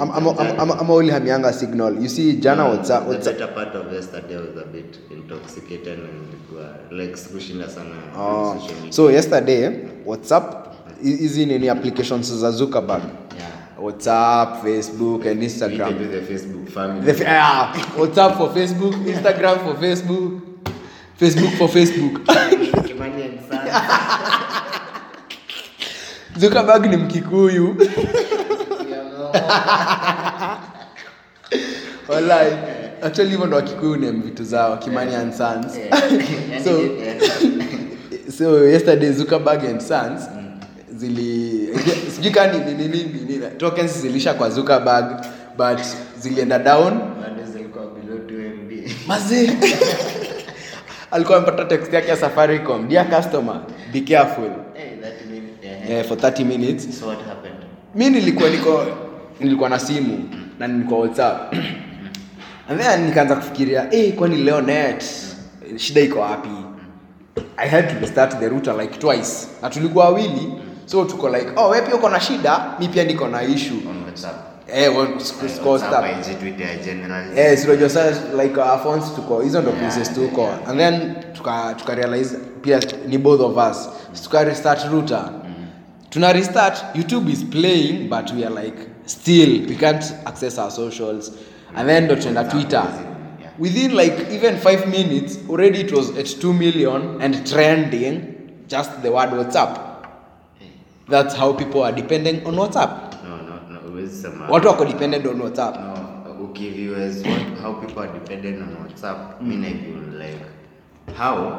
[0.00, 4.66] ama- ama ulihamianga signal you see jana whatsapp The better part of yesterday was a
[4.72, 8.56] bit intoxicated and like sikushinda sana oh.
[8.90, 9.70] so yesterday
[10.06, 10.66] whatsapp
[11.02, 13.84] hi- hizi nini applications za zuckerberg Yeah.
[13.84, 17.00] whatsapp facebook and We can do the Facebook family.
[17.12, 20.32] The, f- ah, WhatsApp for Facebook, Instagram for Facebook,
[21.18, 22.20] Facebook for Facebook.
[26.38, 27.76] Zuckerberg ni Mkikuyu.
[33.02, 35.72] Actually hivyo ndo Wakikuyu nem vitu zao, Kimani and Sons.
[36.64, 36.88] So-
[38.38, 40.28] So yesterday Zuckerberg and Sons
[40.96, 41.68] zili
[42.16, 45.06] sijui kama nini nini nini tokens zilisha kwa Zuckerberg
[45.58, 45.78] but
[46.18, 48.90] zilienda down bado zilikuwa below 2 MB.
[49.06, 49.50] Mazee.
[51.10, 52.88] Alikuwa amepata text yake ya safaricom.
[52.88, 53.60] Dear customer
[53.92, 54.50] be careful.
[54.74, 57.00] Hey, that mean, eh, yeah, for 30 minutes.
[57.00, 57.56] So what happened?
[57.94, 58.86] mi nilikuwa niko
[59.40, 61.54] nilikuwa na simu na nilikuwa whatsapp.
[62.68, 65.04] And then nikaanza kufikiria hey, kwani leo net?
[65.76, 66.48] Shida iko wapi?
[67.56, 69.48] I had to restart the router like twice.
[69.62, 70.52] Na tulikuwa wawili
[70.86, 72.64] so tuko like oh wewe pia uko na shida?
[72.80, 73.76] Mi pia niko na issue.
[73.90, 74.34] On WhatsApp.
[74.68, 76.04] Eh one- siku- siku- WhatsApp stop.
[76.04, 77.38] haiji Twitter general.
[77.38, 81.74] Eh, si unajua sasa like our phones tuko hizo ndo places tuko and then tuka
[81.78, 83.88] tuka realize pia ni both of us.
[84.12, 85.30] So tuka restart router.
[86.10, 86.84] Tuna restart.
[86.94, 88.76] Youtube is playing but we are like
[89.06, 91.32] still we can't access our socials.
[91.76, 92.82] And then ndo tunaenda twitter.
[93.40, 93.50] Yeah.
[93.58, 98.20] within like even five minutes already it was at 2 million and trending
[98.68, 99.78] just the word whatsapp.
[101.08, 102.90] That's how people are depending on whatsapp
[103.96, 108.68] huwezi sema- watu wako dependent on whatsapp No, ukiview what, how people are dependent on
[108.82, 109.64] WhatsApp, mm.
[109.64, 110.44] I feel like
[111.18, 111.52] how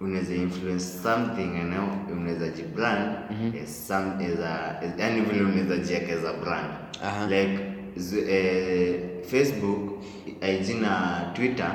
[0.00, 3.16] unaweza influence something you know, unaweza jibrand
[3.62, 6.70] as some as a as, yani vile unaweza jiweka as a brand
[7.04, 7.26] Aha.
[7.26, 7.58] like
[7.96, 10.02] z, eh, Facebook,
[10.42, 11.74] IG na Twitter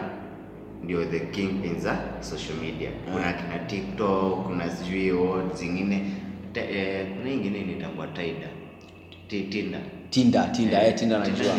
[0.84, 2.90] ndio the king in za social media.
[3.14, 5.12] Kuna kina TikTok, kuna sijui
[5.56, 6.12] zingine
[6.54, 8.08] eh, kuna ingine inaitangwa
[9.30, 9.42] Tinder.
[9.42, 9.82] Ti- Tinder.
[10.10, 11.54] tinda tinda eh, tinda najua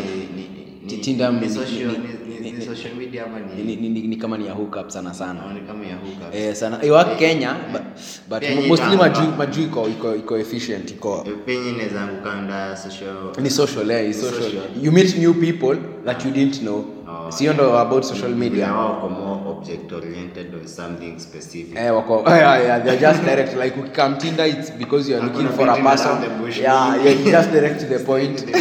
[0.85, 1.95] Ni- Tinder ni social-
[2.41, 5.53] ni- social media ama ni, ni- ni, ni, ni kama ni ya hookup sana sana
[5.53, 6.35] Ni kama ya hookup.
[6.35, 7.81] eh, sana iwa kenya Eh, but,
[8.29, 13.49] but mostly majuu majuu iko iko iko efficient iko Eh, penye inaweza kukanda social ni
[13.49, 14.41] social eh, ni social.
[14.43, 14.63] social.
[14.81, 16.85] you meet new people that you didn't know
[17.31, 18.73] sio ndo about social media.
[18.73, 21.77] Wako more object oriented or something specific.
[21.77, 23.55] Eh, wako yeah, yeah, they're just direct.
[23.55, 26.07] Like ukikam Tinder it's because you're looking for a person.
[26.23, 28.43] around yeah just direct to the point.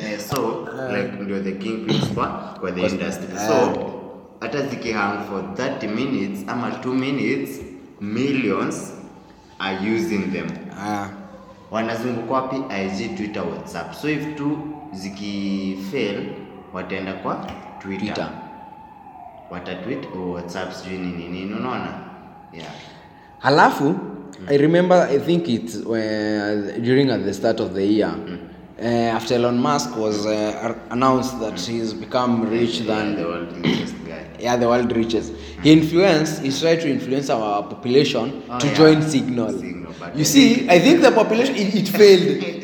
[0.00, 2.26] Eh, so like ndio the kingpins kwa
[2.60, 3.28] kwa the industry.
[3.36, 3.48] Eh.
[3.48, 3.90] so
[4.40, 7.60] hata zikihang for 30 minutes ama 2 minutes
[8.00, 8.92] millions
[9.58, 10.46] are using them.
[10.80, 11.08] Ah.
[11.70, 12.56] Wanazunguka wapi?
[12.56, 13.94] Ig twitter whatsapp.
[13.94, 14.58] So if tu
[14.92, 16.26] zikifail
[16.72, 17.34] wataenda kwa
[17.82, 18.28] twitter, Twitter.
[19.50, 21.88] watatweet au whatsapp sijui nini nini unaona?
[22.52, 22.68] Yeah.
[23.38, 23.94] Halafu
[24.48, 25.94] i remember i think it uh,
[26.82, 28.14] during at the start of the year
[28.82, 33.94] uh, after elon musk was uh, announced that he's become rich than the world richest
[34.06, 34.44] guy.
[34.44, 35.32] Yeah the world richest.
[35.62, 38.74] He influenced he tried to influence our population Oh, to yeah.
[38.76, 42.44] join signal, Signal, you I see i think the population it It failed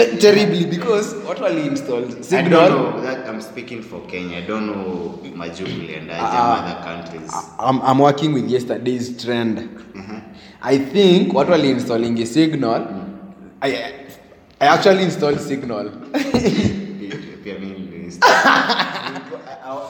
[0.20, 0.64] terribly.
[0.64, 2.24] because what were installed?
[2.24, 3.00] Signal?
[3.02, 4.38] That I'm speaking for Kenya.
[4.38, 7.30] I don't know Majubuli and uh, other countries.
[7.58, 9.68] I'm, I'm working with yesterday's trend.
[10.62, 12.18] I think what were installing?
[12.20, 13.08] A signal?
[13.60, 13.94] I,
[14.60, 15.90] i actually installed signal.
[17.44, 18.18] Pia mimi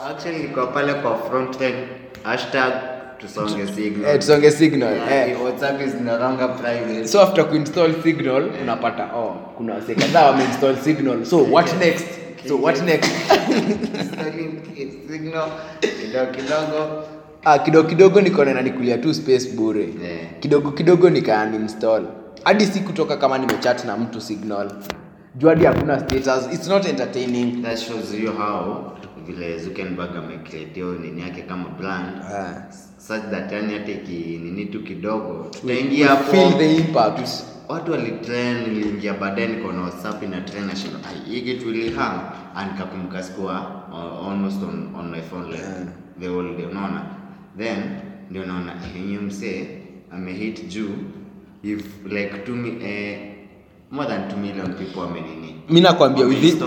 [0.09, 1.87] Actually nilikuwa pale kwa front end.
[2.23, 4.19] Hashtag tusonge eh, signal.
[4.19, 5.37] tusonge signal Yeah, eh.
[5.43, 7.07] WhatsApp is no longer private.
[7.07, 12.05] so after kuinstall signal unapata oh kuna wase kadhaa wameinstall signal so what next
[12.47, 13.11] so what next
[15.11, 15.49] signal
[15.81, 17.03] kidogo kidogo.
[17.45, 20.39] ah, kidogo kidogo nikaona nanikulia tu space bure Yeah.
[20.39, 22.03] kidogo kidogo nikaninstall
[22.43, 24.71] hadi si kutoka kama nimechat na mtu signal
[25.35, 28.91] juu hadi hakuna status it's not entertaining That shows you how
[29.27, 32.53] vile Zuckerberg amecreate nini yake kama brand Ah.
[33.07, 35.47] Such that yani hata ikinini tu kidogo.
[35.51, 37.29] Tutaingia hapo feel the impact.
[37.69, 42.21] Watu walitrain niliingia baadaye nikaona whatsapp ina train na shino "Ai, hii kitu ilihang
[42.55, 45.87] and kakumbuka sikuwa uh, almost on, on my phone like Yeah.
[46.19, 47.05] the whole day unaona?
[47.57, 47.77] Then
[48.29, 49.67] ndio naona yenye msee
[50.11, 50.89] amehit juu.
[51.63, 53.19] If like to me eh,
[53.91, 56.57] more than 2 million people amenini mi nakwambia within,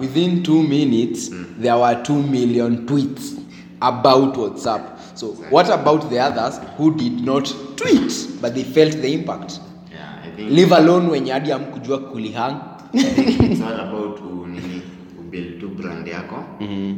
[0.00, 3.36] within 2 minutes there were 2 million tweets
[3.80, 4.80] about whatsapp.
[5.14, 9.60] So what about the others who did not tweet but they felt the impact?
[9.92, 12.56] Yeah i think live alone wenye hadi amkujua kulihang.
[12.94, 14.82] I think it's all about nini
[15.20, 16.44] ubuild tu brand yako.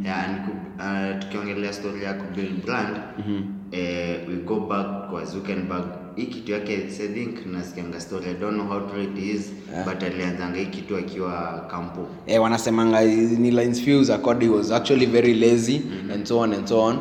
[0.05, 2.97] Yeah, and uh, tukiongelea story ya kubuild brand.
[3.73, 5.85] Eh, we go back kwa Zuckerberg
[6.19, 8.31] hii kitu yake I think nasikianga story.
[8.31, 9.53] I don't know how true it is
[9.87, 12.07] but alianzanga hii kitu akiwa kampo.
[12.27, 13.05] Eh, wanasemanga
[13.39, 15.81] ni lines fuse accord he was actually very lazy
[16.15, 16.99] and so on and so on.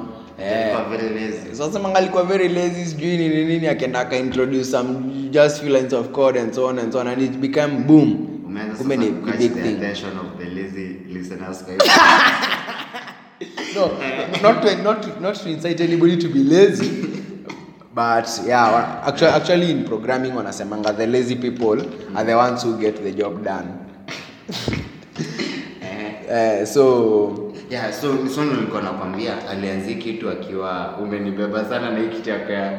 [1.51, 2.85] Sasemanga Alikuwa very lazy.
[2.85, 4.99] Sijui nini nini akaenda akaintroduce some
[5.31, 8.27] just few lines of code and so on and so on and it became boom.
[8.77, 9.75] Kumbe ni big thing.
[10.19, 11.73] of the lazy listeners kwa
[13.75, 13.87] no,
[14.41, 17.16] not to not to, not to incite anybody to be lazy
[17.97, 21.81] but yeah actually, actually in programming wanasemanga the lazy people
[22.15, 23.67] are the ones who get the job done
[26.29, 26.83] uh, so
[27.69, 32.33] yeah so sono nilikuwa nakwambia alianzia kitu akiwa umenibeba sana na hii kitu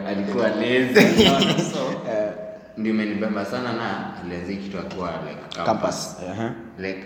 [0.07, 1.25] alikuwa lazy
[1.73, 2.33] so uh,
[2.77, 5.65] ndio umenibeba sana na alianzia kitu akiwa like campus.
[5.67, 6.51] campus uh-huh.
[6.79, 7.05] like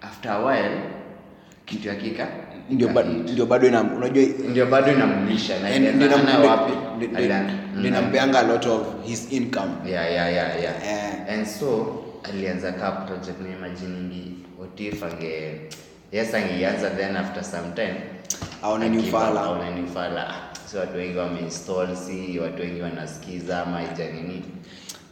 [0.00, 0.80] after a while
[1.64, 2.28] kitu hakika
[2.70, 6.72] ndio ba- ndio bado ina unajua ndio bado inamlisha na ndio wapi?
[6.96, 7.42] ndio- ndio-
[7.76, 9.72] ndio inampeanga a lot of his income.
[9.86, 10.74] Yeah yeah yeah yeah.
[10.88, 11.34] Eh.
[11.34, 15.60] and so alianza ka project na imagine ni otif ange
[16.12, 17.94] yes angeianza then after some time
[18.62, 20.34] Aone new up, aone new fala.
[20.66, 24.42] Si watu wengi wameinstall si watu wengi wanasikiza ama ijanini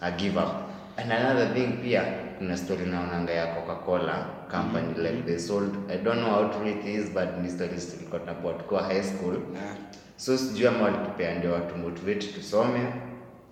[0.01, 0.53] a give up
[0.97, 2.03] and another thing pia
[2.39, 6.85] kuna story naonanga ya coca-cola company like they sold i don't know how true it
[6.85, 9.35] is but ni stories tulikuwa tunakuwa tukiwa high school.
[9.55, 9.77] Yeah.
[10.17, 12.93] so sijui ama walitupea ndio watu motivate tusome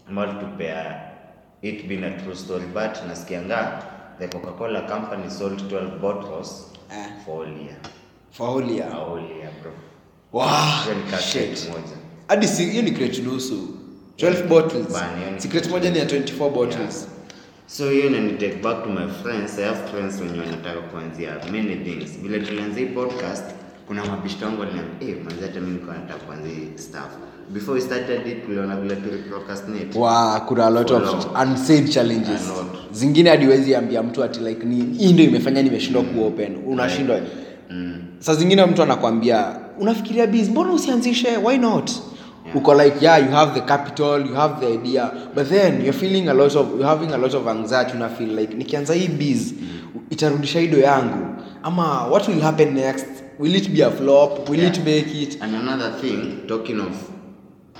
[0.09, 1.01] ama walitupea
[1.63, 3.83] it being a true story but nasikianga
[4.19, 7.07] the coca-cola company sold 12 bottles yeah.
[7.25, 7.77] for all year.
[8.31, 8.91] For all year?
[8.91, 9.73] For all year bro.
[10.33, 10.49] Wow
[11.21, 11.69] shit.
[11.69, 11.97] moja.
[12.29, 13.69] Hadi hiyo ni crate nusu.
[14.17, 14.93] 12 bottles.
[14.93, 17.09] Bana, si crate moja ni ya 24 bottles
[17.67, 19.59] so hiyo inani take back to my friends.
[19.59, 22.19] I have friends wenye wanataka kuanzia many things.
[22.23, 23.45] Vile tulianza hii podcast
[23.87, 27.11] kuna mabishto wangu waliniambia eh manzi hata mimi nataka kuanzia stuff.
[27.51, 29.99] Before we started it tuliona vile tuli procrastinate.
[29.99, 32.51] Wa kuna a lot of unsaid challenges.
[32.51, 32.79] A lot.
[32.93, 37.21] zingine hadi wezi ambia mtu ati like ni hii ndio imefanya nimeshindwa kuopen unashindwa.
[37.71, 37.95] Mm.
[38.19, 41.37] saa zingine mtu anakwambia unafikiria biz mbona usianzishe?
[41.37, 41.91] Why not
[42.55, 45.13] uko like yeah you have the capital you have the idea.
[45.35, 48.39] But then you're feeling a lot of you're having a lot of anxiety una feel
[48.39, 49.55] like nikianza hii biz
[50.11, 51.37] itarudisha ido yangu.
[51.63, 53.07] Ama what will happen next?
[53.39, 54.49] Will it be a flop?
[54.49, 55.43] Will it make it?
[55.43, 57.11] And another thing talking of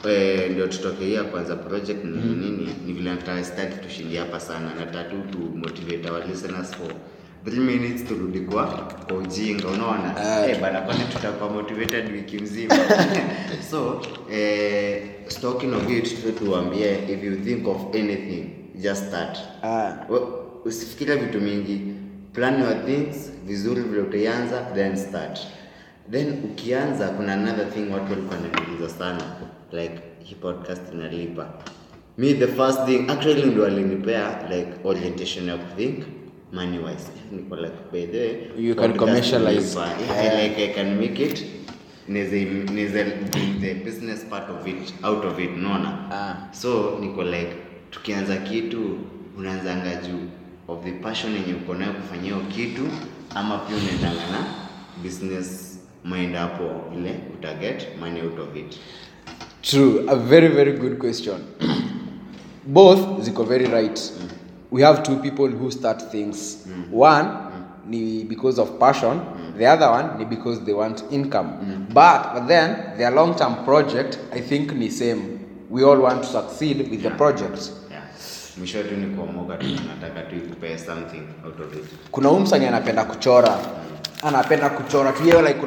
[0.09, 2.69] eh, ndio tutoke hii kwanza project ni nini?
[2.87, 4.71] Ni vile nataka sitaki tushindi hapa sana.
[4.81, 6.93] Nataka tu to motivate our listeners for
[7.45, 8.67] 3 minutes turudi kwa
[9.09, 10.15] kwa ujinga unaona?
[10.17, 12.75] Uh, eh bana kwani tutakuwa motivated wiki mzima?
[13.71, 14.01] So
[14.33, 15.03] eh,
[15.41, 19.39] talking of it tuambie if you think of anything just start.
[19.63, 20.27] Uh, We-
[20.65, 21.81] usifikirie vitu mingi.
[22.33, 25.41] Plan your things vizuri vile utaianza then start.
[26.11, 29.23] Then ukianza kuna another thing watu walikuwa wananiuliza sana
[29.73, 31.49] like hii podcast inalipa.
[32.19, 36.05] Me the first thing actually ndo alinipea like orientation ya kuthink
[36.55, 37.07] money wise
[37.51, 39.75] like by the way, You can commercialize.
[39.77, 41.45] Yeah, I like I can make it
[42.09, 43.05] neze neze
[43.61, 46.37] the business part of it out of it unaona Ah.
[46.53, 47.53] so niko like
[47.91, 48.99] tukianza kitu
[49.39, 50.21] unaanzanga juu
[50.69, 52.83] of the passion yenye uko nayo kufanyia kitu
[53.35, 54.45] ama pia unaendanga na
[55.03, 56.65] business mind hapo
[56.99, 58.77] ile utaget money out of it
[59.63, 61.37] True, a very very good question.
[62.67, 64.13] Both ziko very right.
[64.75, 66.67] We have two people who start things.
[66.91, 67.29] One
[67.87, 69.21] ni because of passion,
[69.57, 71.87] the other one ni because they want income.
[71.95, 75.39] But, but then their long term project I think ni same.
[75.71, 77.71] We all want to succeed with the project.
[78.59, 81.85] mwisho tu ni kuomoka tu nataka tu ikupee something out of it.
[82.11, 83.59] Kuna huyu anapenda kuchora.
[84.23, 85.29] Anapenda kuchora tu.
[85.29, 85.61] Yeye like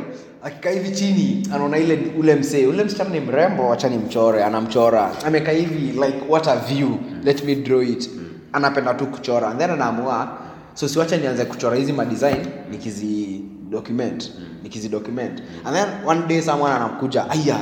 [0.43, 2.67] akikaa hivi chini anaona ile ule msee.
[2.67, 5.11] Ule msichana ni mrembo wacha ni mchore anamchora.
[5.25, 6.89] Amekaa hivi like what a view.
[7.23, 8.09] Let me draw it
[8.53, 9.47] anapenda tu kuchora.
[9.49, 10.37] And then anaamua
[10.73, 11.75] so siwacha nianze kuchora.
[11.77, 14.31] Hizi madesign nikizi document
[14.63, 15.41] nikizi document.
[15.65, 17.57] And then one day someone anakuja aya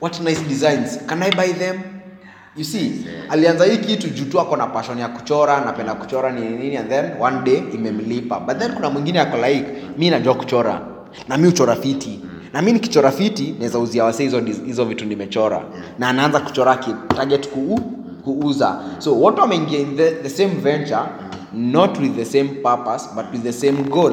[0.00, 0.98] what nice designs.
[1.06, 1.80] Can i buy them?
[2.56, 6.56] You see alianza hii kitu juu tu ako na passion ya kuchora napenda kuchora nini
[6.56, 6.76] nini.
[6.76, 8.40] And then one day imemlipa.
[8.40, 9.66] But then kuna mwingine ako like
[9.98, 10.80] mi najua kuchora.
[11.28, 12.20] Na mi uchora fiti.
[12.52, 15.62] Na mi nikichora fiti naweza uzia wase hizo hizo vitu nimechora.
[15.98, 17.80] Na anaanza kuchora ki target kuu
[18.24, 18.80] kuuza.
[18.98, 21.02] So watu wameingia in the, the same venture
[21.52, 24.12] not with the same purpose but with the same goal.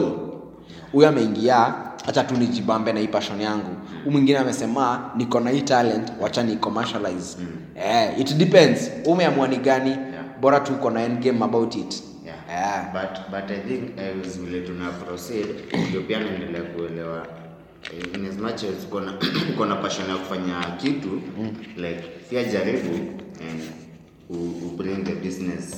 [0.92, 1.74] Huyo ameingia
[2.06, 3.76] hacha tu nijibambe na hii passion yangu.
[4.06, 7.38] Huu mwingine amesema niko na hii talent wacha ni commercialize.
[7.76, 8.92] Eh, it depends.
[9.06, 9.98] Umeamua ni gani
[10.42, 12.04] bora tu uko na endgame about it.
[12.26, 12.38] Yeah.
[12.50, 12.94] Yeah.
[12.94, 15.48] but but i think as vile tuna proceed
[15.90, 17.28] ndio pia naendelea kuelewa.
[18.16, 18.86] In as much as
[19.54, 21.22] uko na passion ya kufanya kitu
[21.76, 22.96] like pia jaribu
[23.50, 23.87] and
[24.30, 25.76] u, who bring the business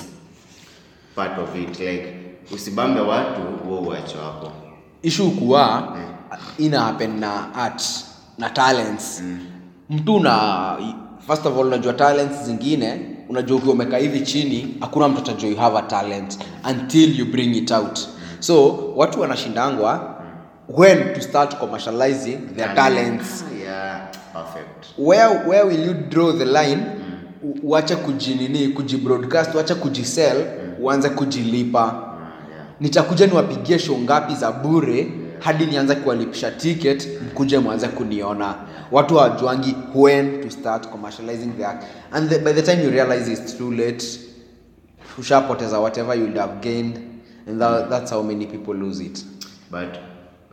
[1.16, 2.14] part of it like
[2.52, 4.52] usibambe watu huo uacho wako.
[5.02, 5.98] Ishu kuwa
[6.58, 7.84] ina happen na art
[8.38, 9.24] na talents.
[9.90, 10.78] Mtu na
[11.28, 15.58] first of all unajua talents zingine unajua ukiwa umekaa hivi chini hakuna mtu atajua you
[15.58, 18.00] have a talent until you bring it out.
[18.40, 20.16] So watu wanashindangwa
[20.70, 23.46] when to start commercializing their talents.
[23.52, 24.02] Ah, yeah
[24.34, 24.86] perfect.
[24.98, 26.82] Where, where will you draw the line
[27.63, 30.45] uache kujinini kujibroadcast uache kujisell
[30.82, 31.83] uanze kujilipa.
[31.83, 32.65] Ah, yeah.
[32.79, 38.56] Nitakuja niwapigie show ngapi za bure hadi nianze kuwalipisha ticket mkuje mwanze kuniona.
[38.92, 41.65] Watu hawajuangi when to start commercializing the
[42.12, 44.06] and the, by the time you realize it's too late
[45.19, 47.00] ushapoteza whatever you would have gained
[47.48, 49.25] and that, that's how many people lose it.
[49.71, 49.87] But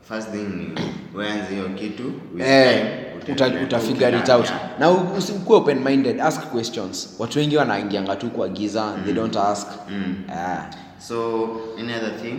[0.08, 0.72] first thing ni
[1.14, 2.02] uanze hiyo kitu
[2.34, 4.46] with eh, time, uta, utaendelea uta tu figure it out
[4.78, 9.66] na ukuwe open minded ask questions watu wengi wanaingianga tu kwa giza they don't ask
[9.90, 10.14] Mm.
[10.28, 10.66] yeah.
[10.98, 11.46] so
[11.78, 12.38] any other thing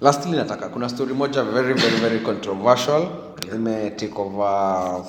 [0.00, 3.08] lastly nataka kuna story moja very very very controversial
[3.54, 5.02] ime take over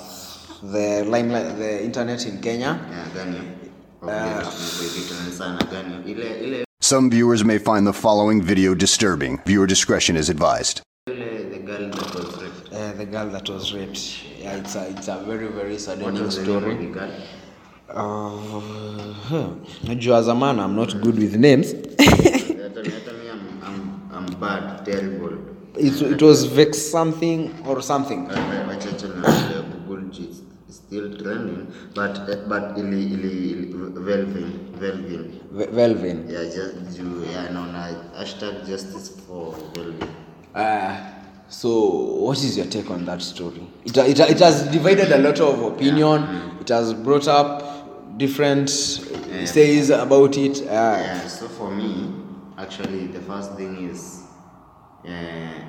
[0.72, 2.78] the limelight the internet in kenya Yeah,
[3.14, 3.36] gani?
[4.02, 4.42] Okay.
[6.06, 9.38] Ile ile Some viewers may find the following video disturbing.
[9.46, 10.82] Viewer discretion is advised.
[11.06, 12.72] the girl that was raped.
[12.72, 13.98] uh, the girl that was raped
[14.44, 17.10] yeah it's a, it's a very very saddening was the name story of the girl?
[17.88, 18.60] uh,
[19.28, 19.48] huh.
[19.88, 21.74] najua zamana i'm not good with names
[24.40, 25.38] bad, terrible.
[25.78, 28.26] it, it was vex something or something
[28.68, 35.66] wachache na ile google Sheets still trending but eh, but ili ili velvin velvin Ve-
[35.66, 37.88] velvin yeah just juu yeah naona
[38.18, 40.08] hashtag justice for velvin
[40.54, 40.92] Uh,
[41.52, 41.86] so
[42.24, 43.66] what is your take on that story?
[43.84, 46.22] It, it, it has divided a lot of opinion.
[46.60, 50.62] It has brought up different says about it.
[50.62, 52.12] Uh, yeah so for me
[52.58, 54.24] actually the first thing is
[55.08, 55.64] uh,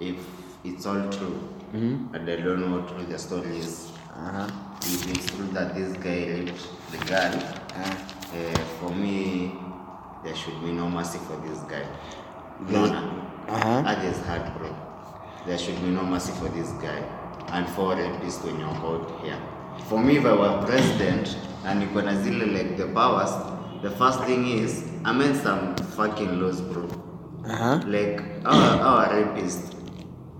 [0.00, 0.16] if
[0.64, 1.36] it's all true
[1.72, 4.48] and I don't know what true the story is uh-huh.
[4.82, 7.34] if it's true that this guy raped the girl
[7.74, 9.52] uh, for me
[10.24, 11.86] there should be no mercy for this guy.
[12.60, 13.00] Unaona?
[13.48, 13.82] Uh-huh.
[13.86, 14.22] I just
[14.58, 14.95] bro
[15.46, 16.98] there should be no mercy for this guy.
[17.48, 19.40] And for rapists when you're out here.
[19.88, 23.30] For me if I were president and niko na zile like the powers
[23.82, 26.88] the first thing is I meant some fucking laws bro.
[27.44, 27.80] Uh-huh.
[27.86, 29.76] like our, our rapist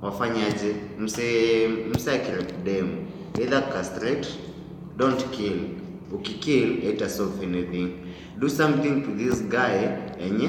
[0.02, 0.74] wafanyaje?
[0.98, 3.06] Mse mse akirep dem
[3.40, 4.26] either castrate
[4.96, 5.58] don't kill.
[6.12, 8.12] Ukikill ita solve anything.
[8.38, 10.48] Do something to this guy enye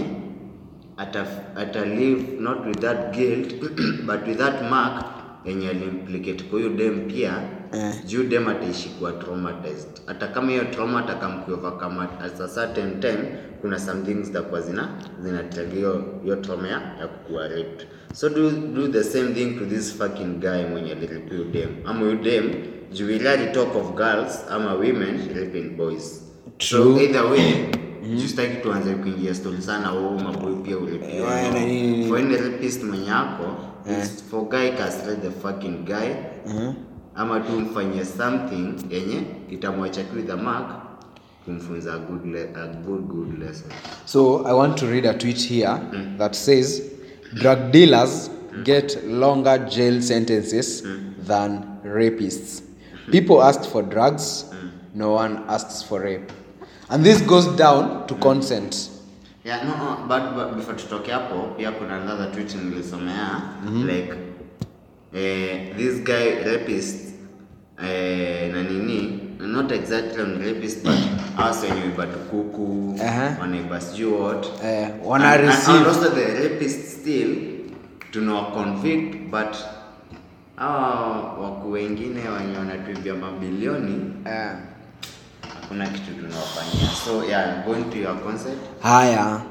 [0.97, 1.25] ata,
[1.55, 3.53] a live not with that guilt
[4.05, 5.05] but with that mark
[5.45, 6.43] yenye alimplicate.
[6.43, 7.41] Kwa hiyo dem pia
[7.73, 7.93] Eh.
[8.05, 9.87] juu dem ataishi kuwa traumatized.
[10.05, 13.17] Hata kama hiyo trauma atakamkuovercome at a certain time
[13.61, 14.89] kuna some things zitakuwa zina
[15.23, 17.87] zinatrigger hiyo hiyo trauma ya kukuwa raped.
[18.13, 21.69] So do, do the same thing to this fucking guy mwenye alirip huyo dem.
[21.85, 22.51] Ama huyo dem
[22.93, 23.17] juu
[23.53, 26.23] talk of girls ama women raping boys.
[26.57, 26.83] True.
[26.95, 27.53] so either way
[28.07, 28.27] mm-hmm.
[28.27, 32.83] sitaki tuanze kuingia stori sana oh maboy pia urepiwa Eh, na nini- for any rapist
[32.83, 33.55] mwenye ako
[34.01, 36.09] is for guy castrate the fucking guy.
[37.15, 40.65] Ama tu mfanyie something yenye itamwacha tu with mark
[41.45, 43.71] kumfunza a good, le- a good, good lesson.
[44.05, 45.79] So I want to read a tweet here
[46.17, 46.81] that says
[47.33, 48.29] drug dealers
[48.63, 50.83] get longer jail sentences
[51.27, 52.61] than rapists.
[53.11, 54.45] People asked for drugs,
[54.95, 56.31] no one asks for rape.
[56.89, 58.89] And this goes down to consent.
[59.43, 63.41] yeah, no, no, but, but before tutoke hapo pia kuna another tweet nilisomea
[63.85, 64.13] like
[65.13, 67.13] eh, this guy rapist
[67.83, 70.93] eh, na nini not exactly on rapist but
[71.49, 73.37] us wenye wiba tu kuku Aha.
[73.41, 77.35] wanaiba sijui what Eh, wana And- receive- and also the rapist still
[78.11, 79.55] tuna convict but
[80.55, 84.59] hawa waku wengine wenye wanatuibia mabilioni Uh,
[85.67, 86.89] hakuna kitu tunawafanyia.
[87.05, 88.57] So yeah going to your concert.
[88.81, 89.41] Haya.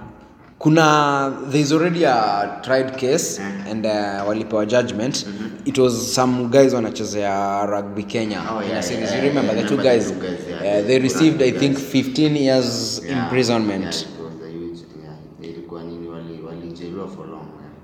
[0.58, 3.70] Kuna there's already a tried case yeah.
[3.70, 5.26] and uh, walipewa judgment.
[5.66, 8.42] It was some guys wanachezea rugby kenya.
[8.50, 10.82] Oh, yeah, yeah, yeah, you remember yeah, the two guys, the two guys, yeah, uh,
[10.82, 13.84] the they received i think 15 years Yeah, imprisonment.
[13.84, 15.16] yeah,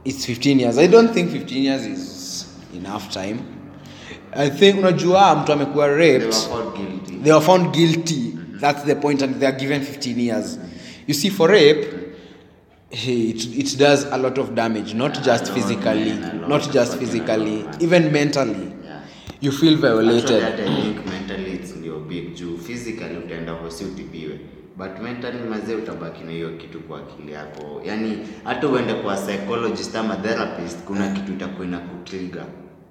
[0.05, 0.79] it's 15 years.
[0.79, 3.39] I don't think 15 years is enough time.
[4.35, 6.35] I think unajua mtu amekuwa raped
[7.23, 8.31] they were found guilty.
[8.61, 10.59] That's the point and they are given 15 years.
[11.07, 12.03] You see for rape
[12.91, 16.99] hey, it, it does a lot of damage not Yeah, just physically man, not just
[16.99, 18.73] physically even mentally.
[18.85, 19.01] Yeah.
[19.41, 19.89] you feel Actually,
[20.21, 20.43] violated.
[20.43, 22.35] That I think mentally it's ndio big.
[22.37, 24.39] Juu physically utaenda hosi utibiwe.
[24.77, 27.83] But mentally mazee utabaki na hiyo kitu kwa akili yako.
[27.85, 31.79] Yani hata uende kwa psychologist ama therapist kuna kitu itakuwa ina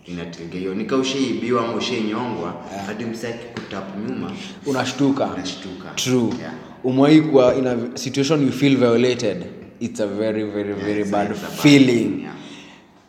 [0.05, 2.53] kutriga hiyo nika ushaibiwa ama ushainyongwa
[2.87, 4.31] hadi msaki kutap nyuma.
[4.65, 5.25] Unashtuka.
[5.25, 6.29] Unashtuka true.
[6.39, 6.53] Yeah.
[6.83, 9.43] umwai kuwa in a situation you feel violated?
[9.79, 12.21] It's a very very very bad bad feeling.
[12.21, 12.33] yeah.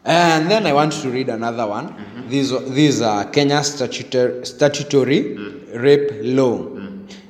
[0.04, 1.88] And then I want to read another one.
[2.28, 5.38] These these are Kenya statutory, statutory
[5.74, 6.66] rape law.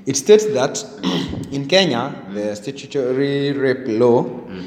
[0.07, 0.85] It states that
[1.53, 4.25] in Kenya, the statutory rape law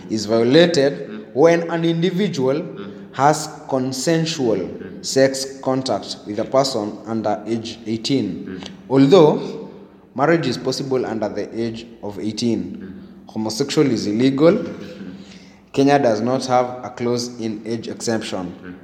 [0.10, 2.62] is violated when an individual
[3.14, 4.70] has consensual
[5.06, 8.62] sex contact with a person under age 18.
[8.90, 9.70] Although
[10.16, 14.64] marriage is possible under the age of 18, homosexual is illegal.
[15.72, 18.80] Kenya does not have a clause in age exemption.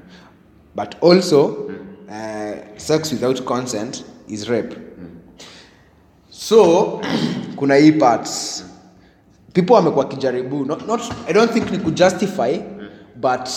[0.76, 1.70] But also,
[2.10, 4.76] uh, sex without consent is rape.
[6.30, 7.02] So,
[7.58, 8.64] kuna hii parts.
[9.54, 12.60] People wamekuwa kijaribu, not, not, I don't think ni kujustify,
[13.16, 13.50] but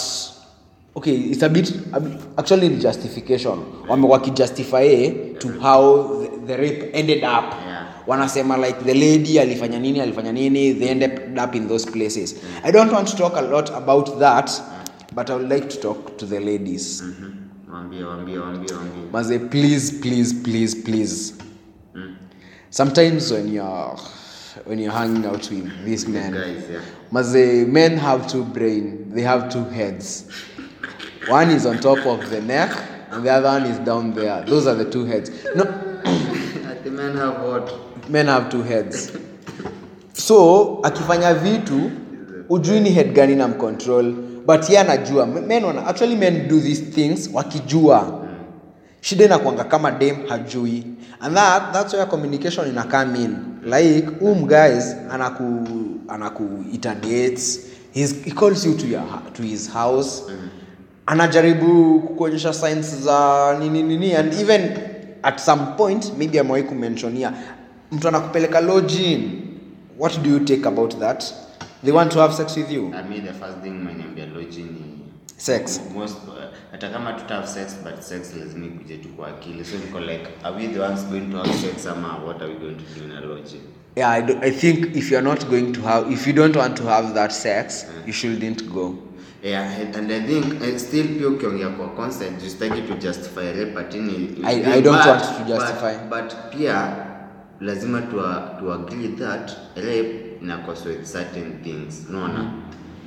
[0.97, 6.57] okay it's a bit, a bit actually ni justification wame wakijustify to how the, the
[6.57, 7.87] rape ended up Yeah.
[8.07, 12.73] wanasema like the lady alifanya nini alifanya nini they ended up in those places i
[12.73, 14.51] don't want to talk a lot about that
[15.15, 17.35] but i would like to talk to the ladies Mhm.
[17.73, 19.13] Waambie, waambie, waambie, waambie.
[19.13, 21.35] Maze, please, please, please, please.
[22.71, 23.97] Sometimes when you're
[24.65, 26.81] when you're hanging out with these men, Guys, yeah.
[27.13, 30.25] Maze, men have two brain, they have two heads.
[31.29, 32.71] One is on top of the neck,
[33.11, 34.43] and the other one is down there.
[34.45, 35.31] Those are the two heads.
[35.55, 35.65] No,
[36.83, 38.11] the men have what?
[38.11, 39.13] men have two heads.
[40.13, 41.91] So akifanya vitu
[42.49, 44.13] ujui ni head gani na mcontrol,
[44.47, 45.27] but ye anajua.
[45.27, 48.25] Men wana, actually men do these things wakijua
[49.01, 50.85] shida inakwanga kama dem hajui
[51.21, 55.67] and that, that's where communication ina come in like um guys anaku
[56.09, 57.61] anakuita dates
[57.93, 60.23] He's, he calls you to, your, to his house
[61.07, 64.71] anajaribu kukuonyesha signs za nini nini and even
[65.23, 67.33] at some point maybe amewahi kumentionia.
[67.93, 69.41] Mtu anakupeleka login
[69.99, 71.25] what do you take about that?
[71.85, 72.93] They want to have sex with you.
[72.95, 73.75] I mean, the first thing
[75.37, 75.81] Sex.
[75.95, 76.17] most
[76.73, 79.65] hata kama tuta have sex but sex lazima ikuje tu kwa akili.
[79.65, 82.55] So niko like are we the ones going to have sex ama what are we
[82.59, 83.57] going to do in a lodge
[83.97, 86.77] yeah I, do, I think if you're not going to have if you don't want
[86.77, 88.99] to have that sex you shouldn't go
[89.45, 94.31] yeah and- i think uh, still pia ukiongea kwa consent justaki to justify rape ni
[94.45, 95.95] I- I don't but- want to justify.
[96.11, 96.97] but, but pia
[97.61, 98.17] lazima to,
[98.61, 102.53] to agree that rape ina with certain things unaona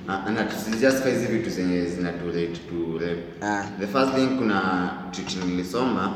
[0.10, 3.64] Ah, na tusijustify hizi vitu zenye zinatulate to rape Ah.
[3.80, 6.14] the first thing kuna tuti nilisoma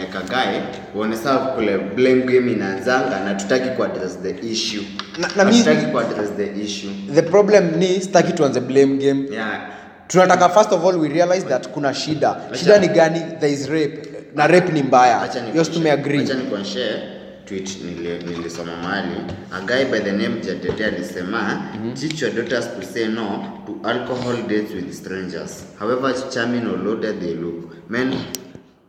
[0.00, 0.60] like a guy
[0.94, 4.82] uone saa kule blame game inaanzanga na tutaki ku address the issue.
[5.18, 6.90] Na- na tutaki ku address the issue.
[7.14, 9.26] The problem ni sitaki tuanze blame game.
[9.32, 9.60] Yeah.
[10.08, 12.36] Tunataka first of all we realize that kuna shida.
[12.52, 13.20] Shida ni gani?
[13.40, 13.98] There is rape.
[14.34, 15.22] Na rape ni mbaya.
[15.22, 17.13] Acha tumeagree Acha nikuonyeshe
[17.44, 19.16] tweet nili- nilisoma mali
[19.52, 21.62] a guy by the name Jatete alisema
[21.94, 25.64] teach your daughters to say no to alcohol dates with strangers.
[25.78, 27.90] However charming or loaded they look.
[27.90, 28.14] Men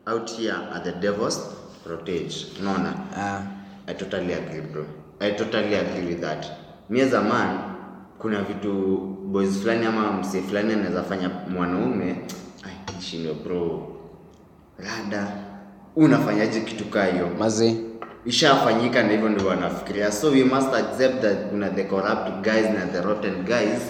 [0.07, 1.39] out here are the devil's
[1.83, 2.45] protege.
[2.61, 2.93] Unaona?
[3.15, 3.41] Ah.
[3.87, 4.85] I totally agree bro.
[5.21, 6.45] I totally agree with that.
[6.89, 7.59] Me as a man
[8.19, 8.97] kuna vitu
[9.31, 12.15] boys fulani ama msee fulani anaweza fanya mwanaume
[12.65, 13.91] ai bro.
[14.77, 15.27] Rada
[15.95, 17.29] unafanyaje kitu kaa hiyo?
[17.39, 17.84] Maze
[18.25, 20.11] ishafanyika na hivyo ndio wanafikiria.
[20.11, 23.81] So we must accept that kuna the corrupt guys na the rotten guys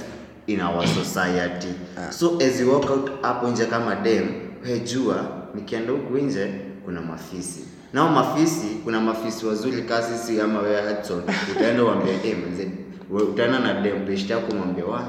[0.48, 1.74] in our society.
[2.10, 4.28] So as you walk out hapo nje kama dem
[4.66, 5.26] wejua
[5.56, 6.54] nikienda huku nje
[6.86, 7.66] kuna mafisi.
[7.94, 11.24] Nao mafisi kuna mafisi wazuri kaa sisi ama wewe Hudson
[11.56, 12.68] utaenda uambie eh mzee
[13.12, 15.04] utaenda na dem peshta yako mwambie wa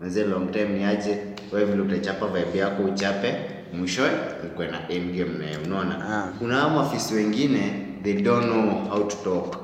[0.00, 1.18] mzee long time ni aje
[1.52, 3.34] wewe vile utachapa vibe yako uchape
[3.72, 4.10] mwishowe
[4.46, 6.08] ukwe na end game naye unaona?
[6.24, 6.28] Ah.
[6.38, 9.56] kuna mafisi wengine they don't know how to talk.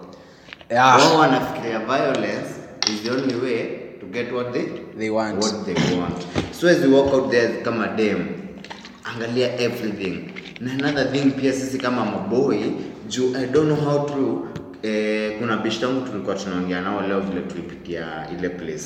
[0.70, 0.96] Yeah.
[0.98, 2.48] wao wanafikiria violence
[2.92, 3.66] is the only way
[4.00, 4.66] to get what they
[4.98, 5.38] They want.
[5.44, 6.26] what they want.
[6.52, 8.26] So as we walk out there kama dem.
[9.04, 10.30] Angalia everything.
[10.60, 12.56] Na another thing pia sisi kama maboy
[13.08, 14.48] juu i don't know how to
[14.82, 18.84] eh, kuna bishi tangu tulikuwa tunaongea nao leo vile tulipitia ile place.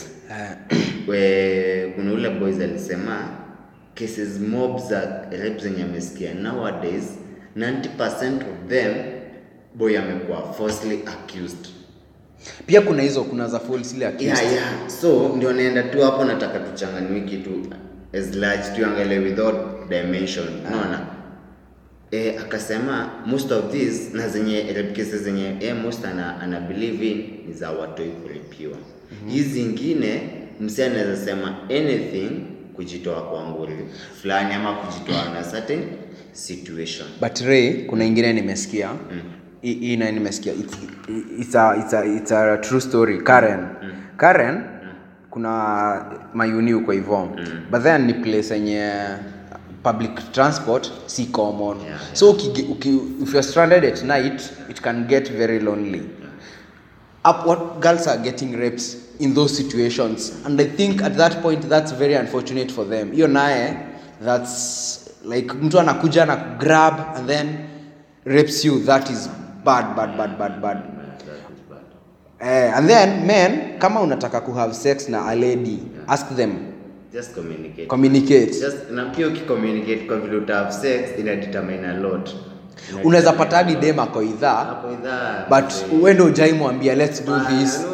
[1.09, 3.29] We kuna ule boys alisema
[3.95, 5.01] cases mob za
[5.31, 7.05] rape zenye amesikia nowadays
[7.57, 8.95] 90% of them
[9.79, 11.67] boy amekuwa falsely accused.
[12.67, 14.27] Pia kuna hizo kuna za falsely accused.
[14.37, 14.89] Yeah, yeah.
[15.01, 17.51] so ndio naenda tu hapo nataka tuchanganue kitu
[18.19, 19.57] as large tuangalie without
[19.89, 20.47] dimension.
[20.67, 21.07] Unaona?
[22.11, 27.07] Eh, akasema most of these na zenye rape cases zenye eh, most ana, ana believe
[27.11, 28.77] in ni za watoi kulipiwa.
[29.29, 30.21] Hizi zingine
[30.61, 32.31] msi anaweza sema anything
[32.75, 33.75] kujitoa kwa nguri
[34.23, 35.81] fulani ama kujitoa na certain
[36.33, 37.09] situation.
[37.21, 38.89] But ray kuna ingine nimesikia.
[38.89, 40.79] Hii hii nayo nimesikia it's,
[41.41, 43.19] it's, a, it's, a, it's a true story.
[43.23, 43.67] Karen.
[44.17, 44.63] Karen
[45.31, 46.05] kuna
[46.35, 47.29] mayuni huko hivo
[47.71, 48.93] but then ni place yenye
[49.83, 51.81] public transport si common.
[51.81, 56.03] Yeah, so uki, uki, if you're stranded at night it can get very lonely.
[57.25, 60.45] Up what girls are getting rapes in those situations.
[60.45, 63.13] And i think at that point that's very unfortunate for them.
[63.13, 63.77] Hiyo naye
[64.21, 67.59] that's like mtu anakuja na grab and then
[68.25, 68.81] rapes you.
[68.81, 69.29] That is
[69.69, 70.79] bad bad bad bad bad.
[72.41, 76.53] Eh, and then men kama unataka kuhave sex na a lady ask them.
[77.13, 77.87] Just communicate.
[77.89, 78.53] Communicate.
[78.61, 82.31] Just na pia ukicommunicate kwa vile uta have sex ina determine a lot.
[83.05, 84.77] Unaweza pata hadi dem ako idhaa
[85.51, 87.81] but uende ujaimwambia let's do this.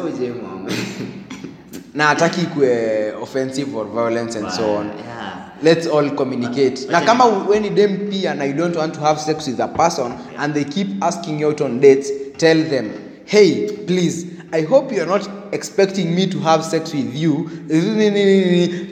[1.95, 4.85] na hataki ikue offensive or violence and so on.
[4.85, 6.87] yeah let's all communicate.
[6.91, 10.11] Na kama weni dem pia na you don't want to have sex with a person
[10.37, 12.91] and they keep asking you out on dates tell them
[13.25, 17.49] hey please i hope you're not expecting me to have sex with you.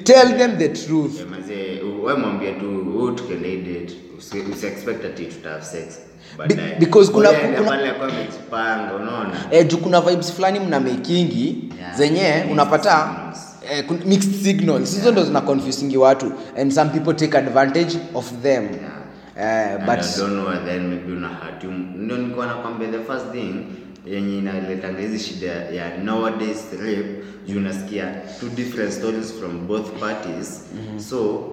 [0.06, 1.16] Tell them the truth.
[1.20, 6.00] Yeah, mazee, we mwambie tu huu tukiendei date usi usi expect ati tuta sex.
[6.38, 6.76] Baadaye.
[6.80, 7.80] because kuna- kuna-
[9.52, 13.53] eh, juu kuna vibes fulani mna makingi Yeah, zenye unapata signals.
[13.72, 14.96] Eh, mixed signals.
[14.96, 18.64] Hizo ndo zina confusingi watu and some people take advantage of them.
[18.64, 19.04] Yeah.
[19.86, 23.54] but I don't know then maybe una ndio nilikuwa nakwambia the first thing
[24.06, 30.62] yenye inaletanga hizi shida ya nowadays rape juu unasikia two different stories from both parties.
[31.10, 31.44] So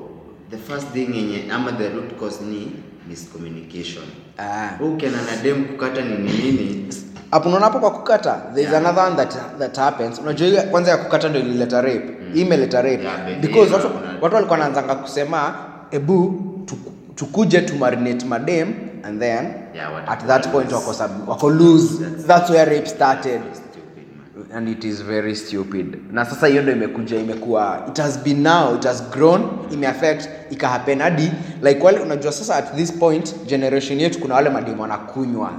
[0.50, 2.72] the first thing yenye ama the root cause ni
[3.08, 4.04] miscommunication.
[4.38, 6.86] Ah, ukiana na kukata nini nini
[7.30, 8.86] hapo unaonapo kwa kukata there is Yeah.
[8.86, 10.18] another one that, that happens.
[10.18, 12.10] Unajua ile kwanza ya kukata ndio ilileta rape.
[12.20, 12.38] Mm.
[12.38, 13.02] imeleta rape.
[13.02, 15.54] Yeah, because watu, watu walikuwa wanaanzanga kusema
[15.90, 16.40] ebu
[17.14, 18.72] tukuje tu marinate madem
[19.02, 22.04] and then Yeah, at that point wako, sub, wako lose.
[22.26, 23.40] That's where rape started.
[23.52, 25.98] Stupid, and it is very stupid.
[26.12, 31.00] Na sasa hiyo ndo imekuja imekuwa it has been now it has grown imeaffect ikahappen
[31.00, 35.50] hadi like wale unajua sasa at this point generation yetu kuna wale mademu wanakunywa.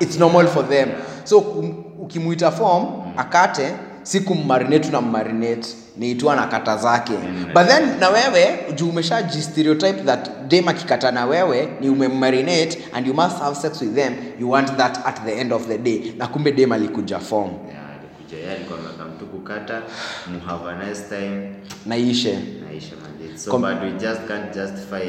[0.00, 0.88] It's normal for them.
[1.24, 2.86] So ukimwita ukimuita form
[3.16, 7.12] akate si kummarinate na mmarinate na kata zake.
[7.54, 13.06] But then na wewe juu umeshaji stereotype that dem akikata na wewe ni umemmarinate and
[13.06, 16.12] you must have sex with them you want that at the end of the day.
[16.18, 17.50] Na kumbe dem alikuja form.
[17.50, 18.36] Yeah, alikuja.
[18.38, 19.82] Yeye alikuwa mtu kukata
[20.26, 21.54] mu have a nice time.
[21.86, 22.38] Naishe.
[22.68, 25.04] Naishe manzi so Com- but we just can't justify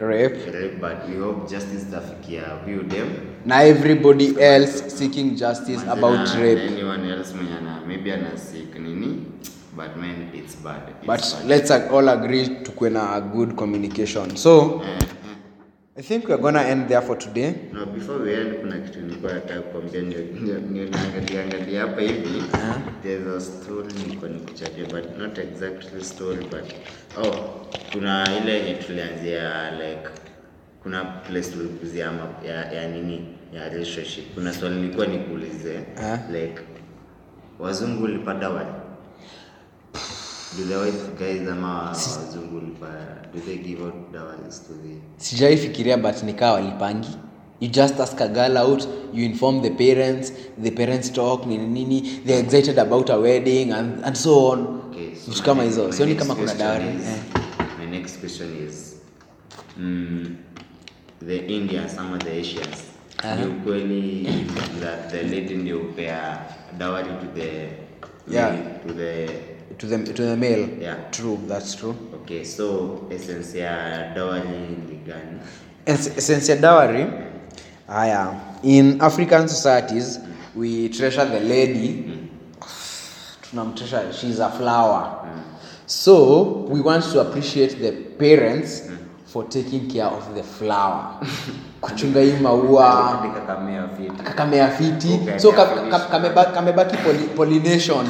[0.00, 0.52] rape.
[0.52, 3.08] rape but we hope justice tafikia view them.
[3.46, 6.60] Na everybody else seeking justice about rape.
[6.60, 9.24] anyone else mwenye ana maybe ana seek nini
[9.76, 11.48] but man it's bad it's but bad.
[11.48, 14.36] let's all agree tukuwe na good communication.
[14.36, 15.06] So eh.
[15.98, 17.54] I think we're gonna end there for today.
[17.72, 19.62] No before we end kuna kitu nilikuwa nataka
[20.00, 22.42] ndio naangalia angalia hapa hivi.
[23.02, 26.72] There's a story nilikuwa nikuchaje but not exactly story but
[27.16, 30.08] oh kuna ile yenye tulianzia like
[30.82, 32.12] kuna place tulikuzia
[32.46, 34.34] ya, ya nini ya relationship.
[34.34, 36.18] Kuna swali nilikuwa nikuulize Ah.
[36.32, 36.60] like
[37.58, 38.68] wazungu ulipata wali
[45.16, 47.08] sijaifikiria but nikaa walipangi
[47.60, 50.32] you just ask a girl out you inform the parents
[50.62, 55.14] the parents talk nini nini they're excited about a wedding and, and so on Okay,
[55.14, 57.78] so vitu kama hizo sioni kama kuna dawari is-.
[57.78, 58.96] My next question is
[59.78, 60.36] mm,
[61.26, 62.84] the Indians ama the Asians
[63.18, 63.36] Aha.
[63.36, 64.28] ni ukweli
[64.80, 66.38] that the lady ndio upea
[66.78, 67.68] dowry to the
[68.30, 68.56] Yeah.
[68.86, 69.28] to the
[69.78, 70.68] to the, to the male.
[70.80, 70.96] Yeah.
[71.10, 71.96] true that's true.
[72.22, 74.42] Okay so essence ya dowry
[74.88, 75.38] ni gani?
[75.86, 77.06] Essence ya dowry
[77.86, 80.18] haya in african societies
[80.54, 82.28] we treasure the lady.
[83.42, 85.24] Tunamtreasure she's a flower.
[85.86, 88.90] So we want to appreciate the parents
[89.26, 91.20] for taking care of the flower.
[91.80, 93.22] Kuchunga hii maua.
[94.24, 95.38] Kakamea fiti.
[95.38, 96.96] So kamebaki
[97.36, 98.06] pollination.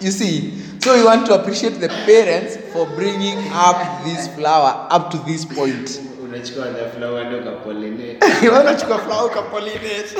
[0.00, 0.52] You see
[0.84, 5.44] so we want to appreciate the parents for bringing up this flower up to this
[5.46, 10.14] point unachukua the flower ndio flower ukapollinate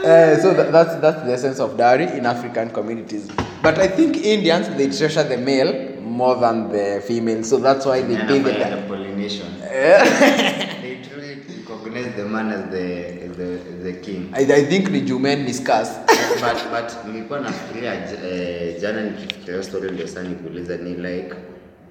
[0.00, 3.28] Uh, so that, that's that's the essence of dowry in African communities.
[3.62, 8.00] But I think Indians they treasure the male more than the female, so that's why
[8.00, 8.52] they pay the.
[8.52, 14.30] The pollination they truly recognize the man as the the, the king.
[14.34, 15.88] I, I think ni Jumen discuss.
[16.42, 21.34] but but nilikuwa nafikiria eh, jana nikifikiria story ndio sana nikuuliza ni like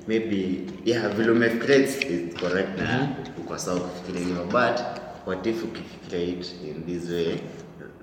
[0.08, 4.80] maybe yeah vile umefikiria it's correct na uko sawa kufikiria hivyo but
[5.28, 7.38] what if ukifikiria it in this way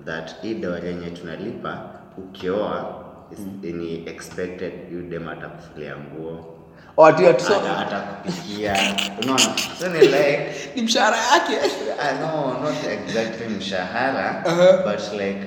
[0.05, 6.56] that hii dawari yenye tunalipa ukioa is- ni expected you dem atakufulia nguo
[6.97, 8.77] Atakupikia
[9.23, 9.39] unaona
[9.79, 10.39] so ni like
[10.75, 11.53] ni mshahara yake.
[11.99, 14.43] I know, not exactly mshahara,
[14.83, 15.37] but like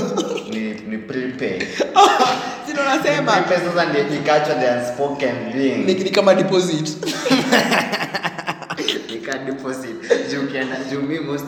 [0.52, 1.60] ni, ni prepay.
[2.66, 6.04] Si nasema Prepay sasa ndio ikaachwa the unspoken thing.
[6.04, 6.96] ni kama deposit.
[9.14, 10.30] Ika deposit.
[10.30, 11.44] Juu ukienda juu mi most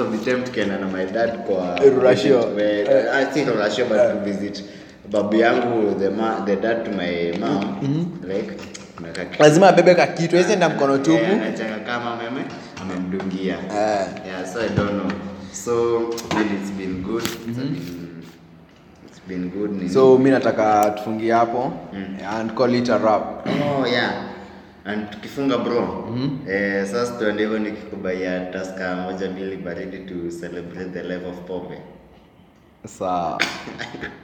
[0.00, 1.80] of, the time tukienda na my dad kwa
[3.12, 3.48] I think
[3.88, 4.64] but visit
[5.10, 7.80] babu yangu the, ma, the dad to my mom.
[7.80, 8.28] Mm-hmm.
[8.28, 8.52] like
[9.38, 11.24] lazima abebe ka kitu awezi mkono tupu.
[20.18, 22.16] mi nataka tufungie hapo mm.
[22.30, 23.46] and call it a wrap.
[23.46, 24.12] Oh yeah.
[24.84, 26.06] And tukifunga bro.
[26.10, 26.50] Mm -hmm.
[26.50, 31.78] eh, sasa tuende hivyo nikikubaya taska moja mbili baridi to celebrate the life of pombe
[32.86, 33.38] sawa.